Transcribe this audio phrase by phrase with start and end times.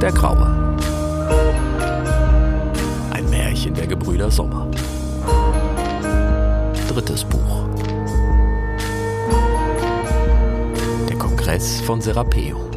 [0.00, 0.76] der Graue.
[3.10, 4.70] Ein Märchen der Gebrüder Sommer.
[6.88, 7.68] Drittes Buch.
[11.08, 12.70] Der Kongress von Serapeum.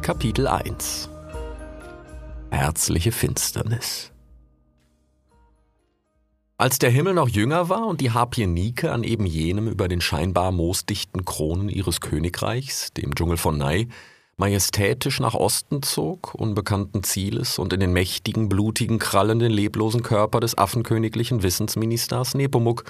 [0.00, 1.08] Kapitel 1
[2.50, 4.10] Herzliche Finsternis
[6.60, 10.02] als der Himmel noch jünger war und die Harpie Nike an eben jenem über den
[10.02, 13.88] scheinbar moosdichten Kronen ihres Königreichs, dem Dschungel von Nai,
[14.36, 20.38] majestätisch nach Osten zog, unbekannten Zieles und in den mächtigen, blutigen Krallen den leblosen Körper
[20.40, 22.84] des affenköniglichen Wissensministers Nepomuk,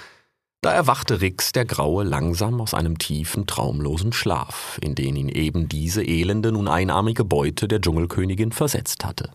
[0.62, 5.68] da erwachte Rix der Graue langsam aus einem tiefen, traumlosen Schlaf, in den ihn eben
[5.68, 9.30] diese elende, nun einarmige Beute der Dschungelkönigin versetzt hatte.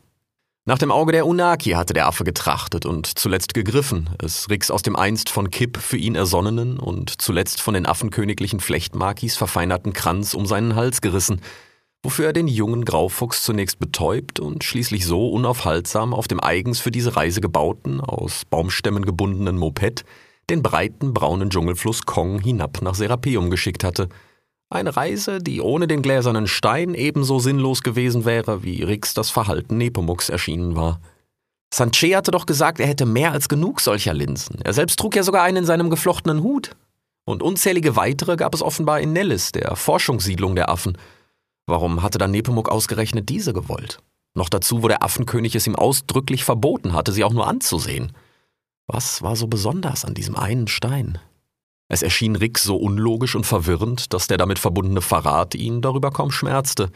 [0.68, 4.82] Nach dem Auge der Unaki hatte der Affe getrachtet und zuletzt gegriffen, es Rix aus
[4.82, 10.34] dem einst von Kipp für ihn ersonnenen und zuletzt von den affenköniglichen Flechtmakis verfeinerten Kranz
[10.34, 11.42] um seinen Hals gerissen,
[12.02, 16.90] wofür er den jungen Graufuchs zunächst betäubt und schließlich so unaufhaltsam auf dem eigens für
[16.90, 20.04] diese Reise gebauten, aus Baumstämmen gebundenen Moped
[20.50, 24.10] den breiten braunen Dschungelfluss Kong hinab nach Serapeum geschickt hatte–
[24.70, 29.78] eine Reise, die ohne den gläsernen Stein ebenso sinnlos gewesen wäre, wie Rix das Verhalten
[29.78, 31.00] Nepomuks erschienen war.
[31.74, 34.62] Sanche hatte doch gesagt, er hätte mehr als genug solcher Linsen.
[34.62, 36.72] Er selbst trug ja sogar einen in seinem geflochtenen Hut.
[37.26, 40.98] Und unzählige weitere gab es offenbar in Nellis, der Forschungssiedlung der Affen.
[41.68, 44.00] Warum hatte dann Nepomuk ausgerechnet diese gewollt?
[44.36, 48.12] Noch dazu, wo der Affenkönig es ihm ausdrücklich verboten hatte, sie auch nur anzusehen.
[48.88, 51.18] Was war so besonders an diesem einen Stein?
[51.88, 56.32] Es erschien Rick so unlogisch und verwirrend, dass der damit verbundene Verrat ihn darüber kaum
[56.32, 56.92] schmerzte.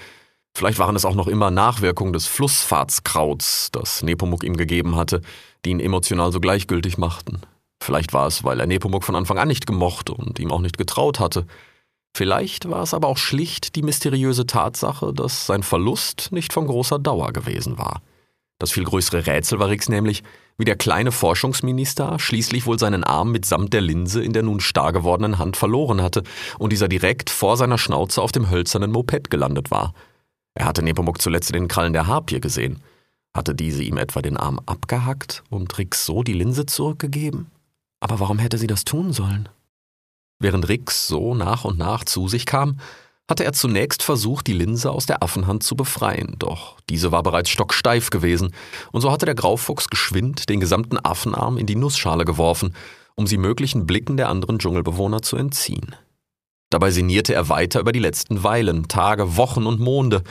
[0.56, 5.22] Vielleicht waren es auch noch immer Nachwirkungen des Flussfahrtskrauts, das Nepomuk ihm gegeben hatte,
[5.64, 7.42] die ihn emotional so gleichgültig machten.
[7.82, 10.78] Vielleicht war es, weil er Nepomuk von Anfang an nicht gemocht und ihm auch nicht
[10.78, 11.46] getraut hatte.
[12.16, 17.00] Vielleicht war es aber auch schlicht die mysteriöse Tatsache, dass sein Verlust nicht von großer
[17.00, 18.02] Dauer gewesen war.
[18.60, 20.22] Das viel größere Rätsel war Rix nämlich,
[20.58, 24.92] wie der kleine Forschungsminister schließlich wohl seinen Arm mitsamt der Linse in der nun starr
[24.92, 26.24] gewordenen Hand verloren hatte
[26.60, 29.94] und dieser direkt vor seiner Schnauze auf dem hölzernen Moped gelandet war.
[30.56, 32.84] Er hatte Nepomuk zuletzt in den Krallen der Harpie gesehen.
[33.34, 37.48] Hatte diese ihm etwa den Arm abgehackt und Rix so die Linse zurückgegeben?
[38.02, 39.48] Aber warum hätte sie das tun sollen?
[40.40, 42.80] Während Rix so nach und nach zu sich kam,
[43.30, 47.52] hatte er zunächst versucht, die Linse aus der Affenhand zu befreien, doch diese war bereits
[47.52, 48.56] stocksteif gewesen,
[48.92, 52.74] und so hatte der Graufuchs geschwind den gesamten Affenarm in die Nussschale geworfen,
[53.16, 55.96] um sie möglichen Blicken der anderen Dschungelbewohner zu entziehen.
[56.72, 60.24] Dabei sinnierte er weiter über die letzten Weilen, Tage, Wochen und Monde.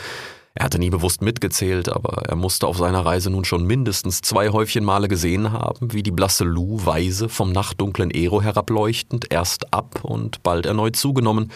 [0.54, 4.50] Er hatte nie bewusst mitgezählt, aber er musste auf seiner Reise nun schon mindestens zwei
[4.50, 10.04] Häufchen Male gesehen haben, wie die blasse Lu weise vom nachtdunklen Ero herableuchtend erst ab
[10.04, 11.53] und bald erneut zugenommen,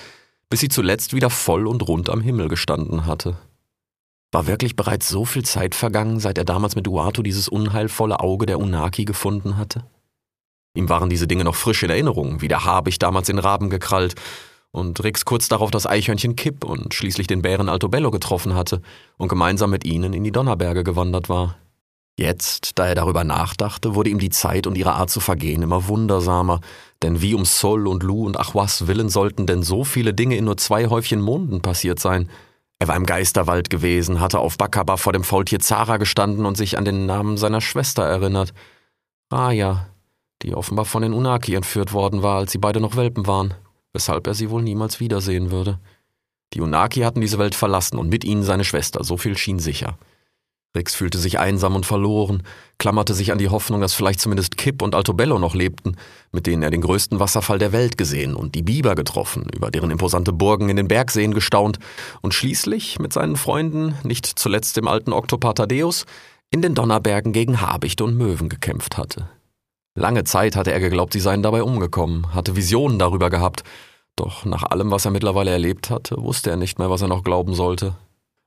[0.52, 3.38] bis sie zuletzt wieder voll und rund am Himmel gestanden hatte.
[4.32, 8.44] War wirklich bereits so viel Zeit vergangen, seit er damals mit Uatu dieses unheilvolle Auge
[8.44, 9.86] der Unaki gefunden hatte?
[10.76, 14.14] Ihm waren diese Dinge noch frisch in Erinnerung, wie der Habicht damals den Raben gekrallt
[14.72, 18.82] und Rix kurz darauf das Eichhörnchen Kipp und schließlich den Bären Altobello getroffen hatte
[19.16, 21.56] und gemeinsam mit ihnen in die Donnerberge gewandert war.
[22.18, 25.88] Jetzt, da er darüber nachdachte, wurde ihm die Zeit und ihre Art zu vergehen immer
[25.88, 26.60] wundersamer,
[27.02, 30.44] denn wie um Sol und Lu und Achwas willen sollten denn so viele Dinge in
[30.44, 32.28] nur zwei Häufchen Monden passiert sein?
[32.78, 36.78] Er war im Geisterwald gewesen, hatte auf Bakaba vor dem Faultier Zara gestanden und sich
[36.78, 38.52] an den Namen seiner Schwester erinnert.
[39.30, 39.86] Raya,
[40.42, 43.54] die offenbar von den Unaki entführt worden war, als sie beide noch Welpen waren,
[43.92, 45.78] weshalb er sie wohl niemals wiedersehen würde.
[46.54, 49.96] Die Unaki hatten diese Welt verlassen und mit ihnen seine Schwester, so viel schien sicher.
[50.74, 52.42] Rix fühlte sich einsam und verloren,
[52.78, 55.96] klammerte sich an die Hoffnung, dass vielleicht zumindest Kipp und Altobello noch lebten,
[56.32, 59.90] mit denen er den größten Wasserfall der Welt gesehen und die Biber getroffen, über deren
[59.90, 61.78] imposante Burgen in den Bergseen gestaunt
[62.22, 66.06] und schließlich mit seinen Freunden, nicht zuletzt dem alten Oktopar Thaddeus,
[66.50, 69.28] in den Donnerbergen gegen Habichte und Möwen gekämpft hatte.
[69.94, 73.62] Lange Zeit hatte er geglaubt, sie seien dabei umgekommen, hatte Visionen darüber gehabt,
[74.16, 77.24] doch nach allem, was er mittlerweile erlebt hatte, wusste er nicht mehr, was er noch
[77.24, 77.94] glauben sollte.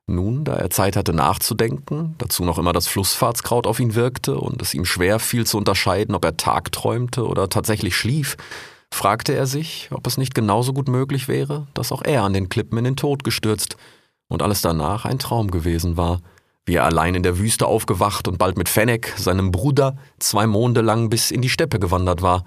[0.08, 4.62] Nun, da er Zeit hatte nachzudenken, dazu noch immer das Flussfahrtskraut auf ihn wirkte und
[4.62, 8.38] es ihm schwer fiel zu unterscheiden, ob er tagträumte oder tatsächlich schlief,
[8.94, 12.50] fragte er sich, ob es nicht genauso gut möglich wäre, dass auch er an den
[12.50, 13.78] Klippen in den Tod gestürzt
[14.28, 16.22] und alles danach ein Traum gewesen war,
[16.66, 20.82] wie er allein in der Wüste aufgewacht und bald mit Fennec, seinem Bruder, zwei Monde
[20.82, 22.44] lang bis in die Steppe gewandert war,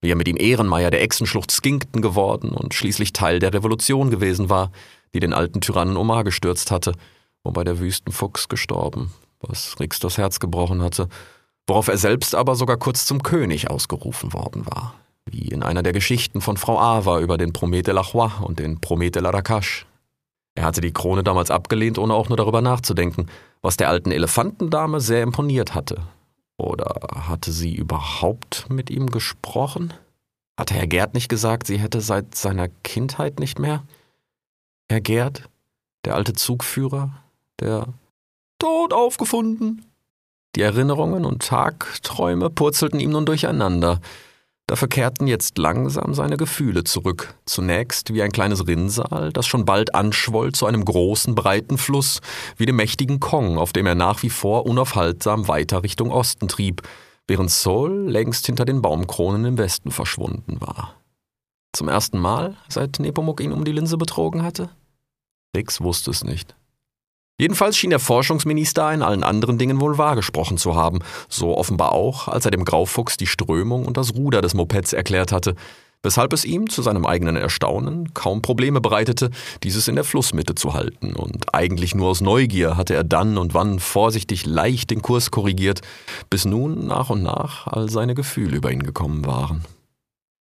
[0.00, 4.50] wie er mit ihm Ehrenmeier der Echsenschlucht Skinkton geworden und schließlich Teil der Revolution gewesen
[4.50, 4.70] war,
[5.14, 6.92] die den alten Tyrannen Omar gestürzt hatte,
[7.44, 11.08] wobei der Wüstenfuchs gestorben, was Rix das Herz gebrochen hatte,
[11.66, 14.94] worauf er selbst aber sogar kurz zum König ausgerufen worden war,
[15.24, 18.80] wie in einer der Geschichten von Frau Ava über den Promet la Roi und den
[18.80, 19.86] Promet de la Rakash.
[20.54, 23.26] Er hatte die Krone damals abgelehnt, ohne auch nur darüber nachzudenken,
[23.60, 26.02] was der alten Elefantendame sehr imponiert hatte.
[26.56, 29.92] Oder hatte sie überhaupt mit ihm gesprochen?
[30.58, 33.82] Hatte Herr Gerd nicht gesagt, sie hätte seit seiner Kindheit nicht mehr?
[34.88, 35.48] Herr Gerd,
[36.04, 37.10] der alte Zugführer,
[37.58, 37.88] der
[38.58, 39.84] tot aufgefunden.
[40.54, 44.00] Die Erinnerungen und Tagträume purzelten ihm nun durcheinander.
[44.68, 47.34] Dafür kehrten jetzt langsam seine Gefühle zurück.
[47.46, 52.20] Zunächst wie ein kleines Rinnsal, das schon bald anschwoll zu einem großen, breiten Fluss,
[52.56, 56.82] wie dem mächtigen Kong, auf dem er nach wie vor unaufhaltsam weiter Richtung Osten trieb,
[57.26, 60.94] während Seoul längst hinter den Baumkronen im Westen verschwunden war.
[61.72, 64.70] Zum ersten Mal, seit Nepomuk ihn um die Linse betrogen hatte?
[65.56, 66.54] Rix wusste es nicht.
[67.38, 72.28] Jedenfalls schien der Forschungsminister in allen anderen Dingen wohl wahrgesprochen zu haben, so offenbar auch,
[72.28, 75.54] als er dem Graufuchs die Strömung und das Ruder des Mopeds erklärt hatte,
[76.02, 79.30] weshalb es ihm zu seinem eigenen Erstaunen kaum Probleme bereitete,
[79.64, 83.52] dieses in der Flussmitte zu halten, und eigentlich nur aus Neugier hatte er dann und
[83.52, 85.82] wann vorsichtig leicht den Kurs korrigiert,
[86.30, 89.64] bis nun nach und nach all seine Gefühle über ihn gekommen waren.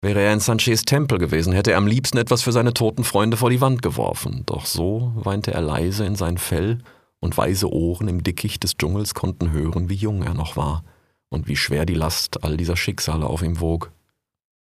[0.01, 3.35] Wäre er in Sanchez Tempel gewesen, hätte er am liebsten etwas für seine toten Freunde
[3.35, 4.43] vor die Wand geworfen.
[4.45, 6.79] Doch so weinte er leise in sein Fell,
[7.19, 10.83] und weise Ohren im Dickicht des Dschungels konnten hören, wie jung er noch war
[11.29, 13.91] und wie schwer die Last all dieser Schicksale auf ihm wog.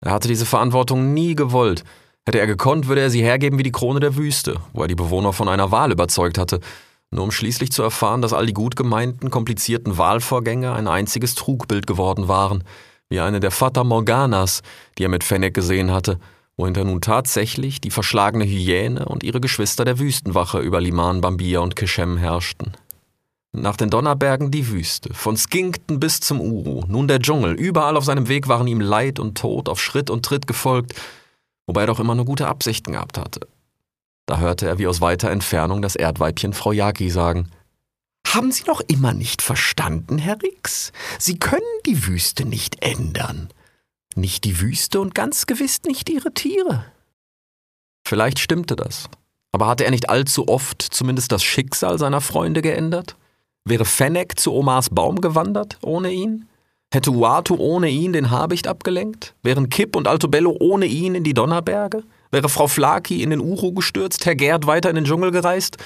[0.02, 1.84] Er hatte diese Verantwortung nie gewollt.
[2.26, 4.94] Hätte er gekonnt, würde er sie hergeben wie die Krone der Wüste, wo er die
[4.94, 6.60] Bewohner von einer Wahl überzeugt hatte,
[7.10, 11.86] nur um schließlich zu erfahren, dass all die gut gemeinten, komplizierten Wahlvorgänge ein einziges Trugbild
[11.86, 12.64] geworden waren–
[13.14, 14.62] wie eine der Fata Morganas,
[14.98, 16.18] die er mit Fennec gesehen hatte,
[16.56, 21.76] wohinter nun tatsächlich die verschlagene Hyäne und ihre Geschwister der Wüstenwache über Liman, Bambia und
[21.76, 22.72] Keshem herrschten.
[23.52, 28.04] Nach den Donnerbergen die Wüste, von Skinkton bis zum Uru, nun der Dschungel, überall auf
[28.04, 30.94] seinem Weg waren ihm Leid und Tod auf Schritt und Tritt gefolgt,
[31.68, 33.46] wobei er doch immer nur gute Absichten gehabt hatte.
[34.26, 37.48] Da hörte er wie aus weiter Entfernung das Erdweibchen Frau Yaki sagen–
[38.34, 40.92] haben Sie noch immer nicht verstanden, Herr Rix?
[41.18, 43.48] Sie können die Wüste nicht ändern.
[44.16, 46.84] Nicht die Wüste und ganz gewiss nicht Ihre Tiere.
[48.06, 49.08] Vielleicht stimmte das.
[49.52, 53.16] Aber hatte er nicht allzu oft zumindest das Schicksal seiner Freunde geändert?
[53.64, 56.48] Wäre Fennec zu Omars Baum gewandert ohne ihn?
[56.92, 59.34] Hätte Uatu ohne ihn den Habicht abgelenkt?
[59.42, 62.04] Wären Kipp und Altobello ohne ihn in die Donnerberge?
[62.30, 65.78] Wäre Frau Flaki in den Uru gestürzt, Herr Gerd weiter in den Dschungel gereist?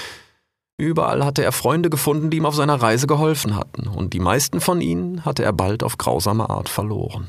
[0.81, 4.61] Überall hatte er Freunde gefunden, die ihm auf seiner Reise geholfen hatten, und die meisten
[4.61, 7.27] von ihnen hatte er bald auf grausame Art verloren.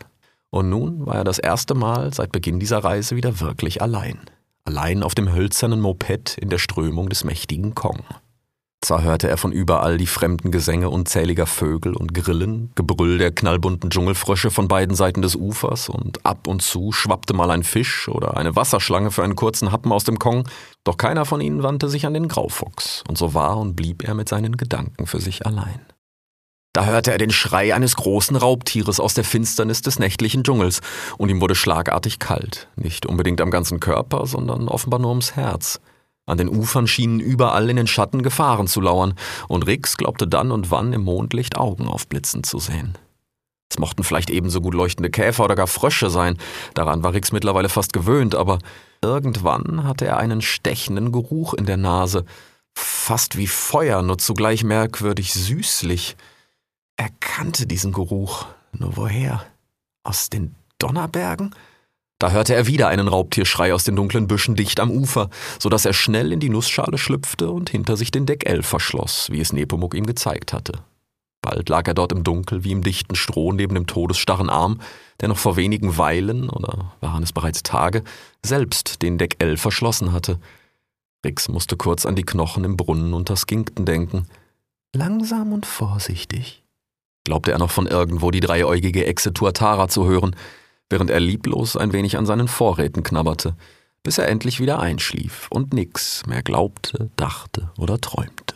[0.51, 4.19] Und nun war er das erste Mal seit Beginn dieser Reise wieder wirklich allein.
[4.65, 8.03] Allein auf dem hölzernen Moped in der Strömung des mächtigen Kong.
[8.81, 13.89] Zwar hörte er von überall die fremden Gesänge unzähliger Vögel und Grillen, Gebrüll der knallbunten
[13.89, 18.37] Dschungelfrösche von beiden Seiten des Ufers und ab und zu schwappte mal ein Fisch oder
[18.37, 20.47] eine Wasserschlange für einen kurzen Happen aus dem Kong,
[20.85, 24.13] doch keiner von ihnen wandte sich an den Graufuchs, und so war und blieb er
[24.13, 25.81] mit seinen Gedanken für sich allein.
[26.71, 30.79] Da hörte er den Schrei eines großen Raubtieres aus der Finsternis des nächtlichen Dschungels,
[31.17, 35.81] und ihm wurde schlagartig kalt, nicht unbedingt am ganzen Körper, sondern offenbar nur ums Herz.
[36.29, 39.15] An den Ufern schienen überall in den Schatten Gefahren zu lauern,
[39.47, 42.97] und Rix glaubte dann und wann im Mondlicht Augen aufblitzen zu sehen.
[43.71, 46.37] Es mochten vielleicht ebenso gut leuchtende Käfer oder gar Frösche sein,
[46.73, 48.59] daran war Rix mittlerweile fast gewöhnt, aber
[49.01, 52.25] irgendwann hatte er einen stechenden Geruch in der Nase,
[52.75, 56.15] fast wie Feuer, nur zugleich merkwürdig süßlich.
[56.97, 59.45] Er kannte diesen Geruch, nur woher?
[60.03, 61.55] Aus den Donnerbergen?
[62.19, 65.85] Da hörte er wieder einen Raubtierschrei aus den dunklen Büschen dicht am Ufer, so dass
[65.85, 69.95] er schnell in die Nussschale schlüpfte und hinter sich den Deckel verschloss, wie es Nepomuk
[69.95, 70.73] ihm gezeigt hatte.
[71.41, 74.81] Bald lag er dort im Dunkel wie im dichten Stroh neben dem todesstarren Arm,
[75.21, 78.03] der noch vor wenigen Weilen, oder waren es bereits Tage,
[78.43, 80.39] selbst den Deckel verschlossen hatte.
[81.25, 84.27] Rix musste kurz an die Knochen im Brunnen unter Skinkten denken.
[84.93, 86.63] Langsam und vorsichtig,
[87.23, 90.35] glaubte er noch von irgendwo die dreieugige Echse Tuatara zu hören,
[90.89, 93.55] während er lieblos ein wenig an seinen Vorräten knabberte,
[94.03, 98.55] bis er endlich wieder einschlief und nix mehr glaubte, dachte oder träumte.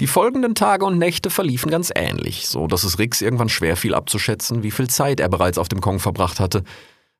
[0.00, 3.94] Die folgenden Tage und Nächte verliefen ganz ähnlich, so dass es Rix irgendwann schwer fiel
[3.94, 6.64] abzuschätzen, wie viel Zeit er bereits auf dem Kong verbracht hatte.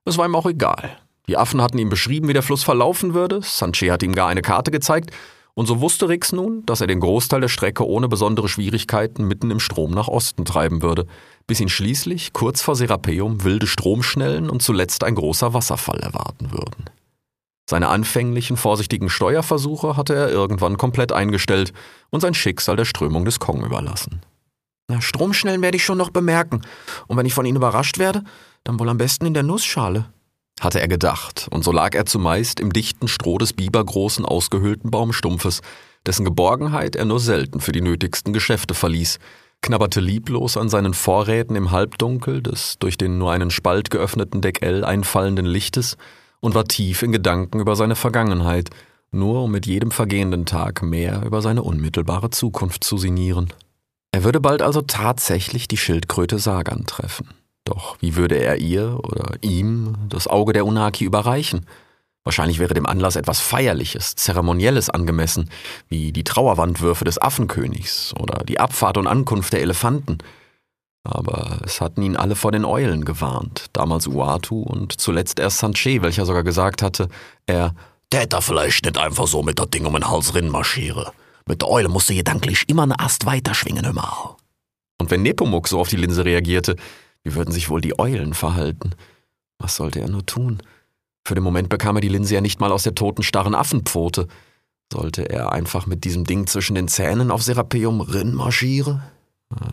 [0.07, 0.97] Es war ihm auch egal.
[1.29, 4.41] Die Affen hatten ihm beschrieben, wie der Fluss verlaufen würde, Sanchez hatte ihm gar eine
[4.41, 5.11] Karte gezeigt,
[5.55, 9.51] und so wusste Rix nun, dass er den Großteil der Strecke ohne besondere Schwierigkeiten mitten
[9.51, 11.07] im Strom nach Osten treiben würde,
[11.47, 16.85] bis ihn schließlich kurz vor Serapeum wilde Stromschnellen und zuletzt ein großer Wasserfall erwarten würden.
[17.69, 21.73] Seine anfänglichen vorsichtigen Steuerversuche hatte er irgendwann komplett eingestellt
[22.11, 24.23] und sein Schicksal der Strömung des Kong überlassen.
[24.89, 26.63] Na, Stromschnellen werde ich schon noch bemerken,
[27.07, 28.25] und wenn ich von ihnen überrascht werde,
[28.65, 30.07] dann wohl am besten in der Nussschale.
[30.61, 35.63] Hatte er gedacht, und so lag er zumeist im dichten Stroh des bibergroßen, ausgehöhlten Baumstumpfes,
[36.07, 39.19] dessen Geborgenheit er nur selten für die nötigsten Geschäfte verließ,
[39.63, 44.85] knabberte lieblos an seinen Vorräten im Halbdunkel des durch den nur einen Spalt geöffneten Deckel
[44.85, 45.97] einfallenden Lichtes
[46.41, 48.71] und war tief in Gedanken über seine Vergangenheit,
[49.11, 53.53] nur um mit jedem vergehenden Tag mehr über seine unmittelbare Zukunft zu sinnieren.
[54.13, 57.29] Er würde bald also tatsächlich die Schildkröte Sagan treffen.
[57.71, 61.67] Doch wie würde er ihr oder ihm das Auge der Unaki überreichen?
[62.25, 65.49] Wahrscheinlich wäre dem Anlass etwas Feierliches, Zeremonielles angemessen,
[65.89, 70.19] wie die Trauerwandwürfe des Affenkönigs oder die Abfahrt und Ankunft der Elefanten.
[71.05, 76.03] Aber es hatten ihn alle vor den Eulen gewarnt, damals Uatu und zuletzt erst Sanche,
[76.03, 77.09] welcher sogar gesagt hatte,
[77.47, 77.75] er
[78.11, 81.13] täte vielleicht nicht einfach so mit der Ding um den Hals marschiere.
[81.47, 84.37] Mit der Eule musste gedanklich immer eine Ast weiter schwingen immer.
[85.01, 86.77] Und wenn Nepomuk so auf die Linse reagierte,
[87.25, 88.91] wie würden sich wohl die Eulen verhalten?
[89.59, 90.63] Was sollte er nur tun?
[91.27, 94.27] Für den Moment bekam er die Linse ja nicht mal aus der toten starren Affenpfote.
[94.93, 99.03] Sollte er einfach mit diesem Ding zwischen den Zähnen auf Serapeum Rinn marschieren?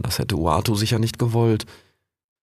[0.01, 1.65] Das hätte Uatu sicher nicht gewollt.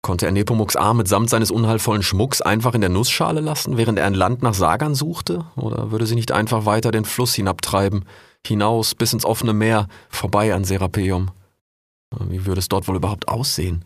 [0.02, 4.06] Konnte er Nepomuks Arm mitsamt seines unheilvollen Schmucks einfach in der Nussschale lassen, während er
[4.06, 5.44] ein Land nach Sagan suchte?
[5.56, 8.04] Oder würde sie nicht einfach weiter den Fluss hinabtreiben,
[8.46, 11.32] hinaus bis ins offene Meer, vorbei an Serapeum?
[12.28, 13.84] Wie würde es dort wohl überhaupt aussehen?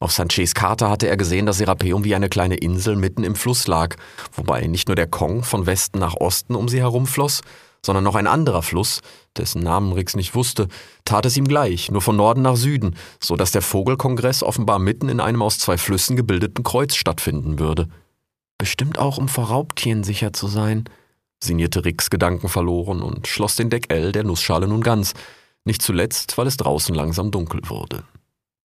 [0.00, 3.66] Auf Sanches Karte hatte er gesehen, dass Serapeum wie eine kleine Insel mitten im Fluss
[3.66, 3.96] lag,
[4.32, 7.42] wobei nicht nur der Kong von Westen nach Osten um sie herum floss,
[7.84, 9.00] sondern noch ein anderer Fluss,
[9.36, 10.68] dessen Namen Rix nicht wusste,
[11.04, 15.08] tat es ihm gleich, nur von Norden nach Süden, so dass der Vogelkongress offenbar mitten
[15.08, 17.88] in einem aus zwei Flüssen gebildeten Kreuz stattfinden würde.
[18.56, 20.84] Bestimmt auch, um vor Raubtieren sicher zu sein,
[21.42, 25.14] sinnierte Rix Gedanken verloren und schloss den Deckel der Nussschale nun ganz,
[25.64, 28.04] nicht zuletzt, weil es draußen langsam dunkel wurde.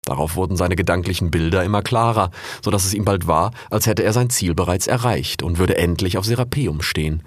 [0.08, 2.30] Darauf wurden seine gedanklichen Bilder immer klarer,
[2.64, 5.76] so dass es ihm bald war, als hätte er sein Ziel bereits erreicht und würde
[5.76, 7.22] endlich auf Serapeum stehen.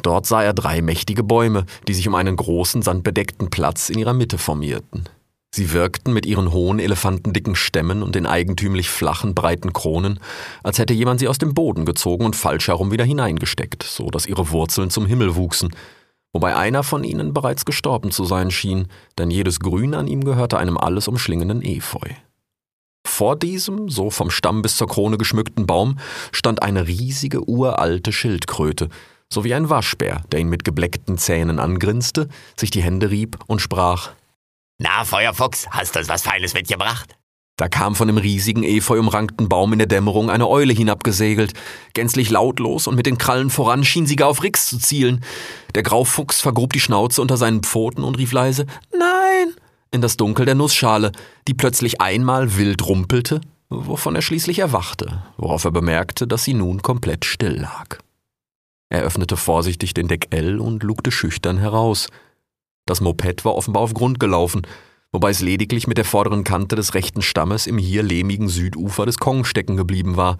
[0.00, 4.14] Dort sah er drei mächtige Bäume, die sich um einen großen, sandbedeckten Platz in ihrer
[4.14, 5.10] Mitte formierten.
[5.54, 10.18] Sie wirkten mit ihren hohen, elefantendicken Stämmen und den eigentümlich flachen, breiten Kronen,
[10.62, 14.24] als hätte jemand sie aus dem Boden gezogen und falsch herum wieder hineingesteckt, so dass
[14.24, 15.68] ihre Wurzeln zum Himmel wuchsen,
[16.32, 20.58] wobei einer von ihnen bereits gestorben zu sein schien, denn jedes Grün an ihm gehörte
[20.58, 22.08] einem alles umschlingenden Efeu.
[23.06, 25.98] Vor diesem, so vom Stamm bis zur Krone geschmückten Baum,
[26.30, 28.88] stand eine riesige, uralte Schildkröte,
[29.32, 34.12] sowie ein Waschbär, der ihn mit gebleckten Zähnen angrinste, sich die Hände rieb und sprach
[34.78, 37.16] Na, Feuerfuchs, hast du uns was Feines mitgebracht?
[37.56, 41.52] Da kam von dem riesigen efeu-umrankten Baum in der Dämmerung eine Eule hinabgesegelt.
[41.94, 45.22] Gänzlich lautlos und mit den Krallen voran schien sie gar auf Rix zu zielen.
[45.74, 48.66] Der Graufuchs vergrub die Schnauze unter seinen Pfoten und rief leise
[48.98, 49.54] Nein
[49.92, 51.12] in das Dunkel der Nussschale,
[51.46, 56.82] die plötzlich einmal wild rumpelte, wovon er schließlich erwachte, worauf er bemerkte, dass sie nun
[56.82, 57.98] komplett still lag.
[58.88, 62.08] Er öffnete vorsichtig den Deckel und lugte schüchtern heraus.
[62.86, 64.62] Das Moped war offenbar auf Grund gelaufen,
[65.12, 69.18] wobei es lediglich mit der vorderen Kante des rechten Stammes im hier lehmigen Südufer des
[69.18, 70.38] Kong stecken geblieben war.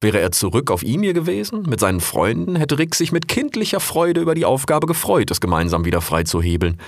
[0.00, 4.20] Wäre er zurück auf Imir gewesen, mit seinen Freunden, hätte Rick sich mit kindlicher Freude
[4.20, 6.78] über die Aufgabe gefreut, es gemeinsam wieder frei zu hebeln.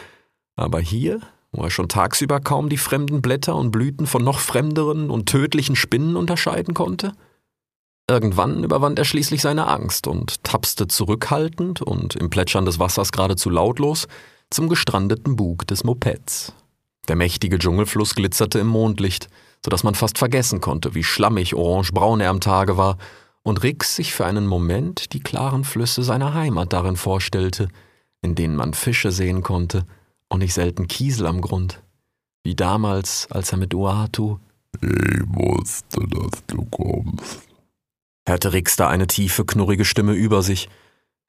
[0.56, 1.20] Aber hier,
[1.52, 5.76] wo er schon tagsüber kaum die fremden Blätter und Blüten von noch fremderen und tödlichen
[5.76, 7.12] Spinnen unterscheiden konnte?
[8.10, 13.48] Irgendwann überwand er schließlich seine Angst und tapste zurückhaltend und im Plätschern des Wassers geradezu
[13.48, 14.08] lautlos
[14.50, 16.52] zum gestrandeten Bug des Mopeds.
[17.08, 19.28] Der mächtige Dschungelfluss glitzerte im Mondlicht,
[19.64, 22.98] so dass man fast vergessen konnte, wie schlammig orangebraun er am Tage war,
[23.42, 27.68] und Rix sich für einen Moment die klaren Flüsse seiner Heimat darin vorstellte,
[28.22, 29.86] in denen man Fische sehen konnte
[30.28, 31.82] und nicht selten Kiesel am Grund,
[32.42, 34.38] wie damals, als er mit Uatu
[34.80, 34.88] Ich
[35.26, 37.46] wusste, dass du kommst,
[38.26, 40.70] hörte Rix da eine tiefe, knurrige Stimme über sich,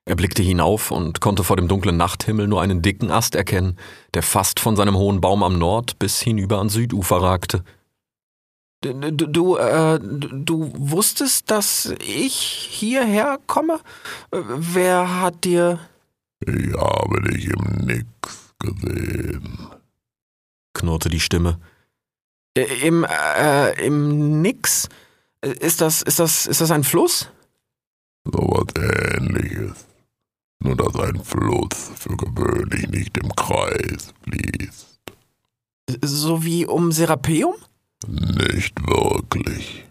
[0.08, 3.78] er blickte hinauf und konnte vor dem dunklen Nachthimmel nur einen dicken Ast erkennen,
[4.14, 7.64] der fast von seinem hohen Baum am Nord bis hinüber ans Südufer ragte.
[8.82, 13.80] Du, du, äh, du wusstest, dass ich hierher komme?
[14.30, 15.80] Wer hat dir.
[16.46, 19.70] Ich habe dich im Nix gesehen,
[20.76, 21.60] knurrte die Stimme.
[22.54, 24.88] Im, äh, im Nix?
[25.42, 27.32] Ist das, ist das, ist das ein Fluss?
[28.26, 29.86] So was ähnliches
[30.60, 35.00] nur dass ein Fluss für gewöhnlich nicht im Kreis fließt.
[36.04, 37.56] So wie um Serapeum?
[38.08, 39.86] Nicht wirklich.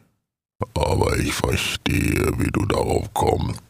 [0.74, 3.62] Aber ich verstehe, wie du darauf kommst.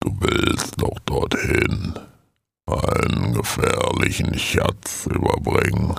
[0.00, 1.94] Du willst doch dorthin
[2.66, 5.94] einen gefährlichen Schatz überbringen.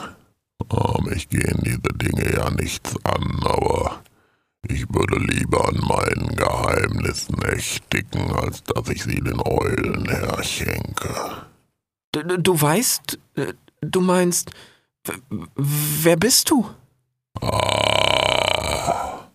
[1.03, 3.98] Mich gehen diese Dinge ja nichts an, aber
[5.69, 11.43] an meinen Geheimnissen ersticken, als dass ich sie den Eulen herschenke.
[12.11, 14.51] Du, du weißt, äh, du meinst,
[15.55, 16.67] wer bist du?
[17.41, 19.27] Ah,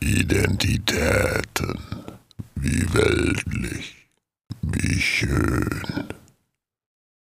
[0.00, 1.78] Identitäten,
[2.56, 4.08] wie weltlich,
[4.62, 6.08] wie schön.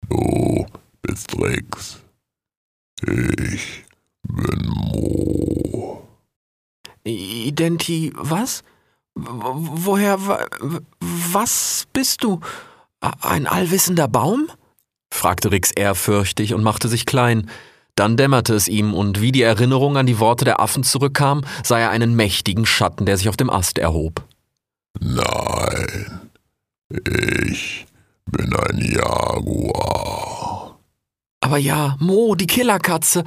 [0.08, 0.66] Du
[1.02, 1.98] bist Rex,
[3.02, 3.84] ich
[4.22, 5.41] bin Mo.
[7.04, 8.62] Identi, was?
[9.14, 10.18] Woher,
[11.00, 12.40] was bist du?
[13.00, 14.48] Ein allwissender Baum?
[15.12, 17.50] fragte Rix ehrfürchtig und machte sich klein.
[17.94, 21.78] Dann dämmerte es ihm, und wie die Erinnerung an die Worte der Affen zurückkam, sah
[21.78, 24.24] er einen mächtigen Schatten, der sich auf dem Ast erhob.
[24.98, 26.30] Nein,
[26.90, 27.86] ich
[28.24, 30.78] bin ein Jaguar.
[31.40, 33.24] Aber ja, Mo, die Killerkatze.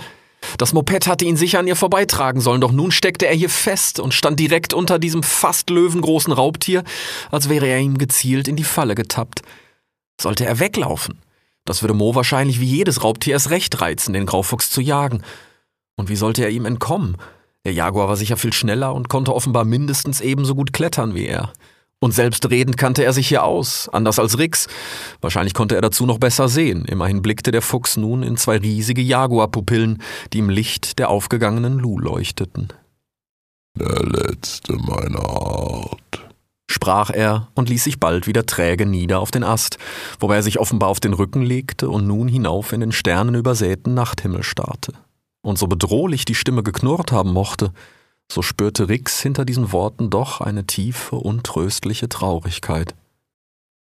[0.58, 4.00] Das Moped hatte ihn sicher an ihr vorbeitragen sollen, doch nun steckte er hier fest
[4.00, 6.84] und stand direkt unter diesem fast löwengroßen Raubtier,
[7.32, 9.42] als wäre er ihm gezielt in die Falle getappt.
[10.20, 11.20] Sollte er weglaufen?
[11.66, 15.24] Das würde Mo wahrscheinlich wie jedes Raubtier erst recht reizen, den Graufuchs zu jagen.
[15.96, 17.18] Und wie sollte er ihm entkommen?
[17.66, 21.52] Der Jaguar war sicher viel schneller und konnte offenbar mindestens ebenso gut klettern wie er.
[22.06, 24.68] Und selbstredend kannte er sich hier aus, anders als Rix.
[25.22, 26.86] Wahrscheinlich konnte er dazu noch besser sehen.
[26.86, 31.98] Immerhin blickte der Fuchs nun in zwei riesige Jaguarpupillen, die im Licht der aufgegangenen Lu
[31.98, 32.68] leuchteten.
[33.80, 36.24] Der letzte meiner Art
[36.70, 39.80] sprach er und ließ sich bald wieder träge nieder auf den Ast,
[40.20, 44.44] wobei er sich offenbar auf den Rücken legte und nun hinauf in den sternenübersäten Nachthimmel
[44.44, 44.94] starrte.
[45.42, 47.72] Und so bedrohlich die Stimme geknurrt haben mochte,
[48.32, 52.96] so spürte Rix hinter diesen Worten doch eine tiefe, untröstliche Traurigkeit.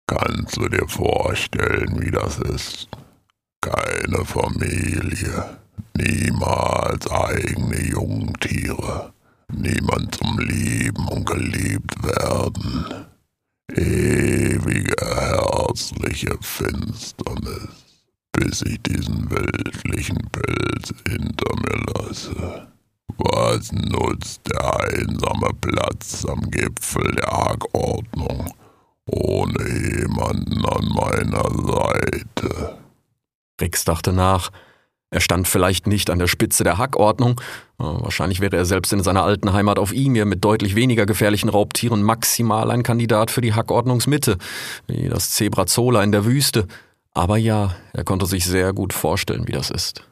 [0.07, 2.89] Kannst du dir vorstellen, wie das ist?
[3.61, 5.57] Keine Familie,
[5.95, 9.13] niemals eigene Jungtiere,
[9.51, 13.05] niemand zum Lieben und geliebt werden.
[13.73, 17.69] Ewige herzliche Finsternis,
[18.33, 22.72] bis ich diesen weltlichen Pelz hinter mir lasse.
[23.17, 28.53] Was nutzt der einsame Platz am Gipfel der Hackordnung
[29.05, 32.77] ohne jemanden an meiner Seite?
[33.61, 34.51] Rix dachte nach.
[35.11, 37.39] Er stand vielleicht nicht an der Spitze der Hackordnung.
[37.77, 42.01] Wahrscheinlich wäre er selbst in seiner alten Heimat auf Imir mit deutlich weniger gefährlichen Raubtieren
[42.01, 44.37] maximal ein Kandidat für die Hackordnungsmitte,
[44.87, 46.67] wie das Zebrazola in der Wüste.
[47.13, 50.03] Aber ja, er konnte sich sehr gut vorstellen, wie das ist.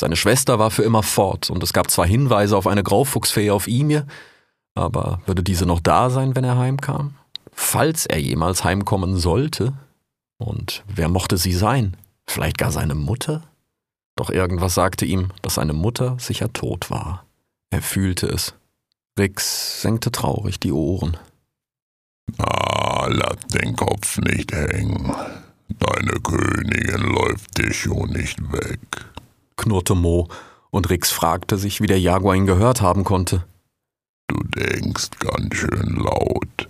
[0.00, 3.68] Seine Schwester war für immer fort, und es gab zwar Hinweise auf eine Graufuchsfee auf
[3.68, 4.06] Imir,
[4.74, 7.16] aber würde diese noch da sein, wenn er heimkam?
[7.52, 9.74] Falls er jemals heimkommen sollte?
[10.38, 11.98] Und wer mochte sie sein?
[12.26, 13.42] Vielleicht gar seine Mutter?
[14.16, 17.26] Doch irgendwas sagte ihm, dass seine Mutter sicher tot war.
[17.68, 18.54] Er fühlte es.
[19.18, 21.18] Rix senkte traurig die Ohren.
[22.38, 25.14] Ah, lass den Kopf nicht hängen.
[25.78, 28.80] Deine Königin läuft dir schon nicht weg,
[29.60, 30.28] knurrte Mo,
[30.70, 33.44] und Rix fragte sich, wie der Jaguar ihn gehört haben konnte.
[34.28, 36.68] Du denkst ganz schön laut.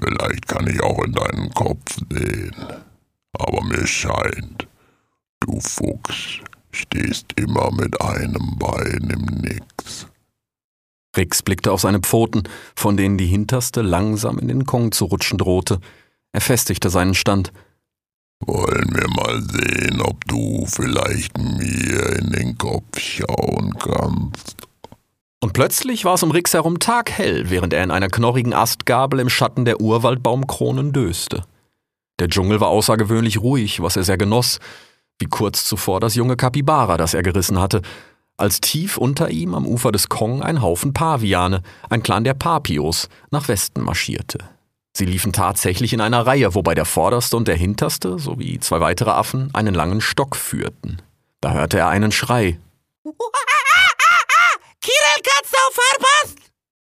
[0.00, 2.54] Vielleicht kann ich auch in deinen Kopf sehen.
[3.38, 4.66] Aber mir scheint,
[5.40, 6.40] Du Fuchs,
[6.72, 10.06] stehst immer mit einem Bein im Nix.
[11.16, 12.42] Rix blickte auf seine Pfoten,
[12.74, 15.80] von denen die hinterste langsam in den Kong zu rutschen drohte.
[16.32, 17.52] Er festigte seinen Stand.
[18.40, 24.56] Wollen wir mal sehen, ob du vielleicht mir in den Kopf schauen kannst.
[25.40, 29.28] Und plötzlich war es um Rix herum taghell, während er in einer knorrigen Astgabel im
[29.28, 31.44] Schatten der Urwaldbaumkronen döste.
[32.18, 34.58] Der Dschungel war außergewöhnlich ruhig, was er sehr genoss,
[35.18, 37.82] wie kurz zuvor das junge Kapibara, das er gerissen hatte,
[38.36, 43.08] als tief unter ihm am Ufer des Kong ein Haufen Paviane, ein Clan der Papios,
[43.30, 44.55] nach Westen marschierte.
[44.96, 49.10] Sie liefen tatsächlich in einer Reihe, wobei der vorderste und der hinterste sowie zwei weitere
[49.10, 51.02] Affen einen langen Stock führten.
[51.42, 52.58] Da hörte er einen Schrei.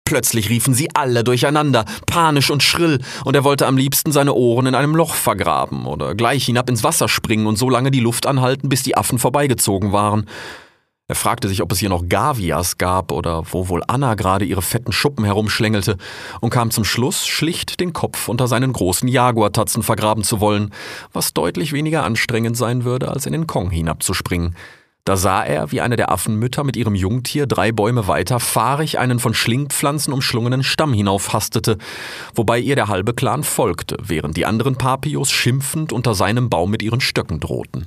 [0.05, 4.67] Plötzlich riefen sie alle durcheinander, panisch und schrill, und er wollte am liebsten seine Ohren
[4.67, 8.27] in einem Loch vergraben oder gleich hinab ins Wasser springen und so lange die Luft
[8.27, 10.29] anhalten, bis die Affen vorbeigezogen waren.
[11.13, 14.63] Er fragte sich, ob es hier noch Gavias gab oder wo wohl Anna gerade ihre
[14.63, 15.99] fetten Schuppen herumschlängelte
[16.41, 20.73] und kam zum Schluss, schlicht den Kopf unter seinen großen Jaguartatzen vergraben zu wollen,
[21.13, 24.57] was deutlich weniger anstrengend sein würde, als in den Kong hinabzuspringen.
[25.05, 29.19] Da sah er, wie eine der Affenmütter mit ihrem Jungtier drei Bäume weiter fahrig einen
[29.19, 31.77] von Schlingpflanzen umschlungenen Stamm hinaufhastete,
[32.35, 36.83] wobei ihr der halbe Clan folgte, während die anderen Papios schimpfend unter seinem Baum mit
[36.83, 37.85] ihren Stöcken drohten.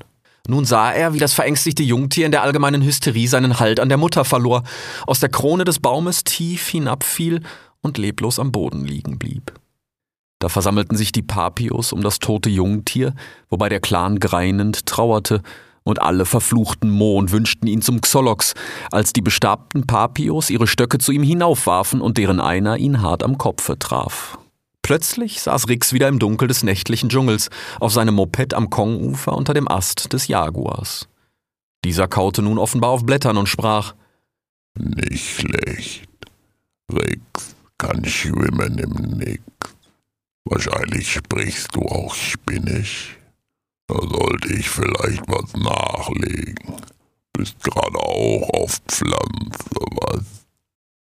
[0.48, 3.98] Nun sah er, wie das verängstigte Jungtier in der allgemeinen Hysterie seinen Halt an der
[3.98, 4.64] Mutter verlor,
[5.08, 7.42] aus der Krone des Baumes tief hinabfiel
[7.82, 9.54] und leblos am Boden liegen blieb.
[10.40, 13.16] Da versammelten sich die Papios um das tote Jungtier,
[13.50, 15.42] wobei der Clan greinend trauerte,
[15.88, 18.56] und alle verfluchten Mo und wünschten ihn zum Xolox,
[18.92, 23.38] als die bestabten Papios ihre Stöcke zu ihm hinaufwarfen und deren einer ihn hart am
[23.38, 24.40] Kopfe traf.
[24.86, 29.56] Plötzlich saß Rix wieder im Dunkel des nächtlichen Dschungels auf seinem Moped am Kongufer unter
[29.56, 31.08] dem Ast des Jaguars.
[31.84, 33.96] Dieser kaute nun offenbar auf Blättern und sprach
[34.78, 36.08] Nicht schlecht.
[36.94, 39.42] Rix kann schwimmen im Nix.
[40.44, 43.18] Wahrscheinlich sprichst du auch Spinnisch.
[43.88, 46.76] Da sollte ich vielleicht was nachlegen.
[47.34, 50.45] Bist gerade auch auf Pflanze, was?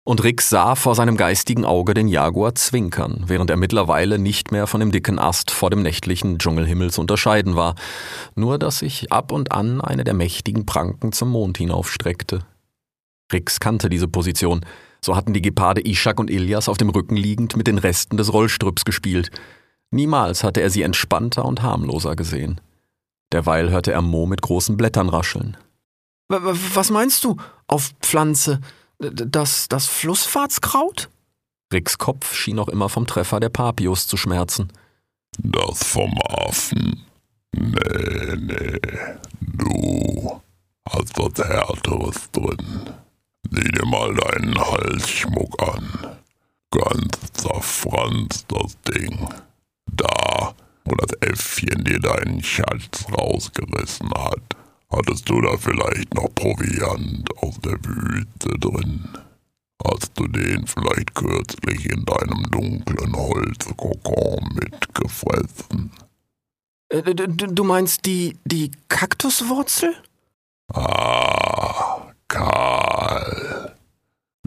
[0.09, 4.65] Und Rix sah vor seinem geistigen Auge den Jaguar zwinkern, während er mittlerweile nicht mehr
[4.65, 7.75] von dem dicken Ast vor dem nächtlichen Dschungelhimmel zu unterscheiden war,
[8.33, 12.39] nur dass sich ab und an eine der mächtigen Pranken zum Mond hinaufstreckte.
[13.31, 14.65] Rix kannte diese Position,
[14.99, 18.33] so hatten die Geparde Ishak und Ilias auf dem Rücken liegend mit den Resten des
[18.33, 19.29] Rollstrüpps gespielt.
[19.91, 22.59] Niemals hatte er sie entspannter und harmloser gesehen.
[23.31, 25.55] Derweil hörte er Mo mit großen Blättern rascheln.
[26.29, 27.37] Was meinst du?
[27.67, 28.59] Auf Pflanze?
[28.99, 31.09] Das, das Flussfahrtskraut?
[31.71, 34.71] Ricks Kopf schien noch immer vom Treffer der Papios zu schmerzen.
[35.37, 37.05] Das vom Affen?
[37.55, 38.79] Nee, nee.
[39.39, 40.41] Du
[40.89, 42.89] hast was Härteres drin.
[43.49, 46.17] Sieh dir mal deinen Halsschmuck an.
[46.71, 49.29] Ganz zerfranst das Ding.
[49.85, 50.53] Da,
[50.85, 54.58] wo das Äffchen dir deinen Schatz rausgerissen hat,
[54.91, 59.07] hattest du da vielleicht noch Proviant aus der Wüste drin.
[59.85, 65.91] Hast du den vielleicht kürzlich in deinem dunklen Holzkokon mitgefressen?
[66.89, 69.95] Äh, du meinst die, die Kaktuswurzel?
[70.73, 73.75] Ah, Karl.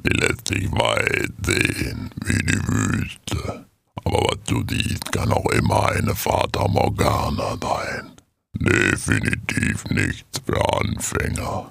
[0.04, 3.66] Die lässt sich weit sehen wie die Wüste.
[4.04, 8.11] Aber was du siehst, kann auch immer eine Fata Morgana sein.
[8.54, 11.70] Definitiv nichts für Anfänger.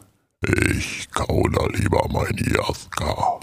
[0.73, 3.39] Ich kau da lieber mein Jaska.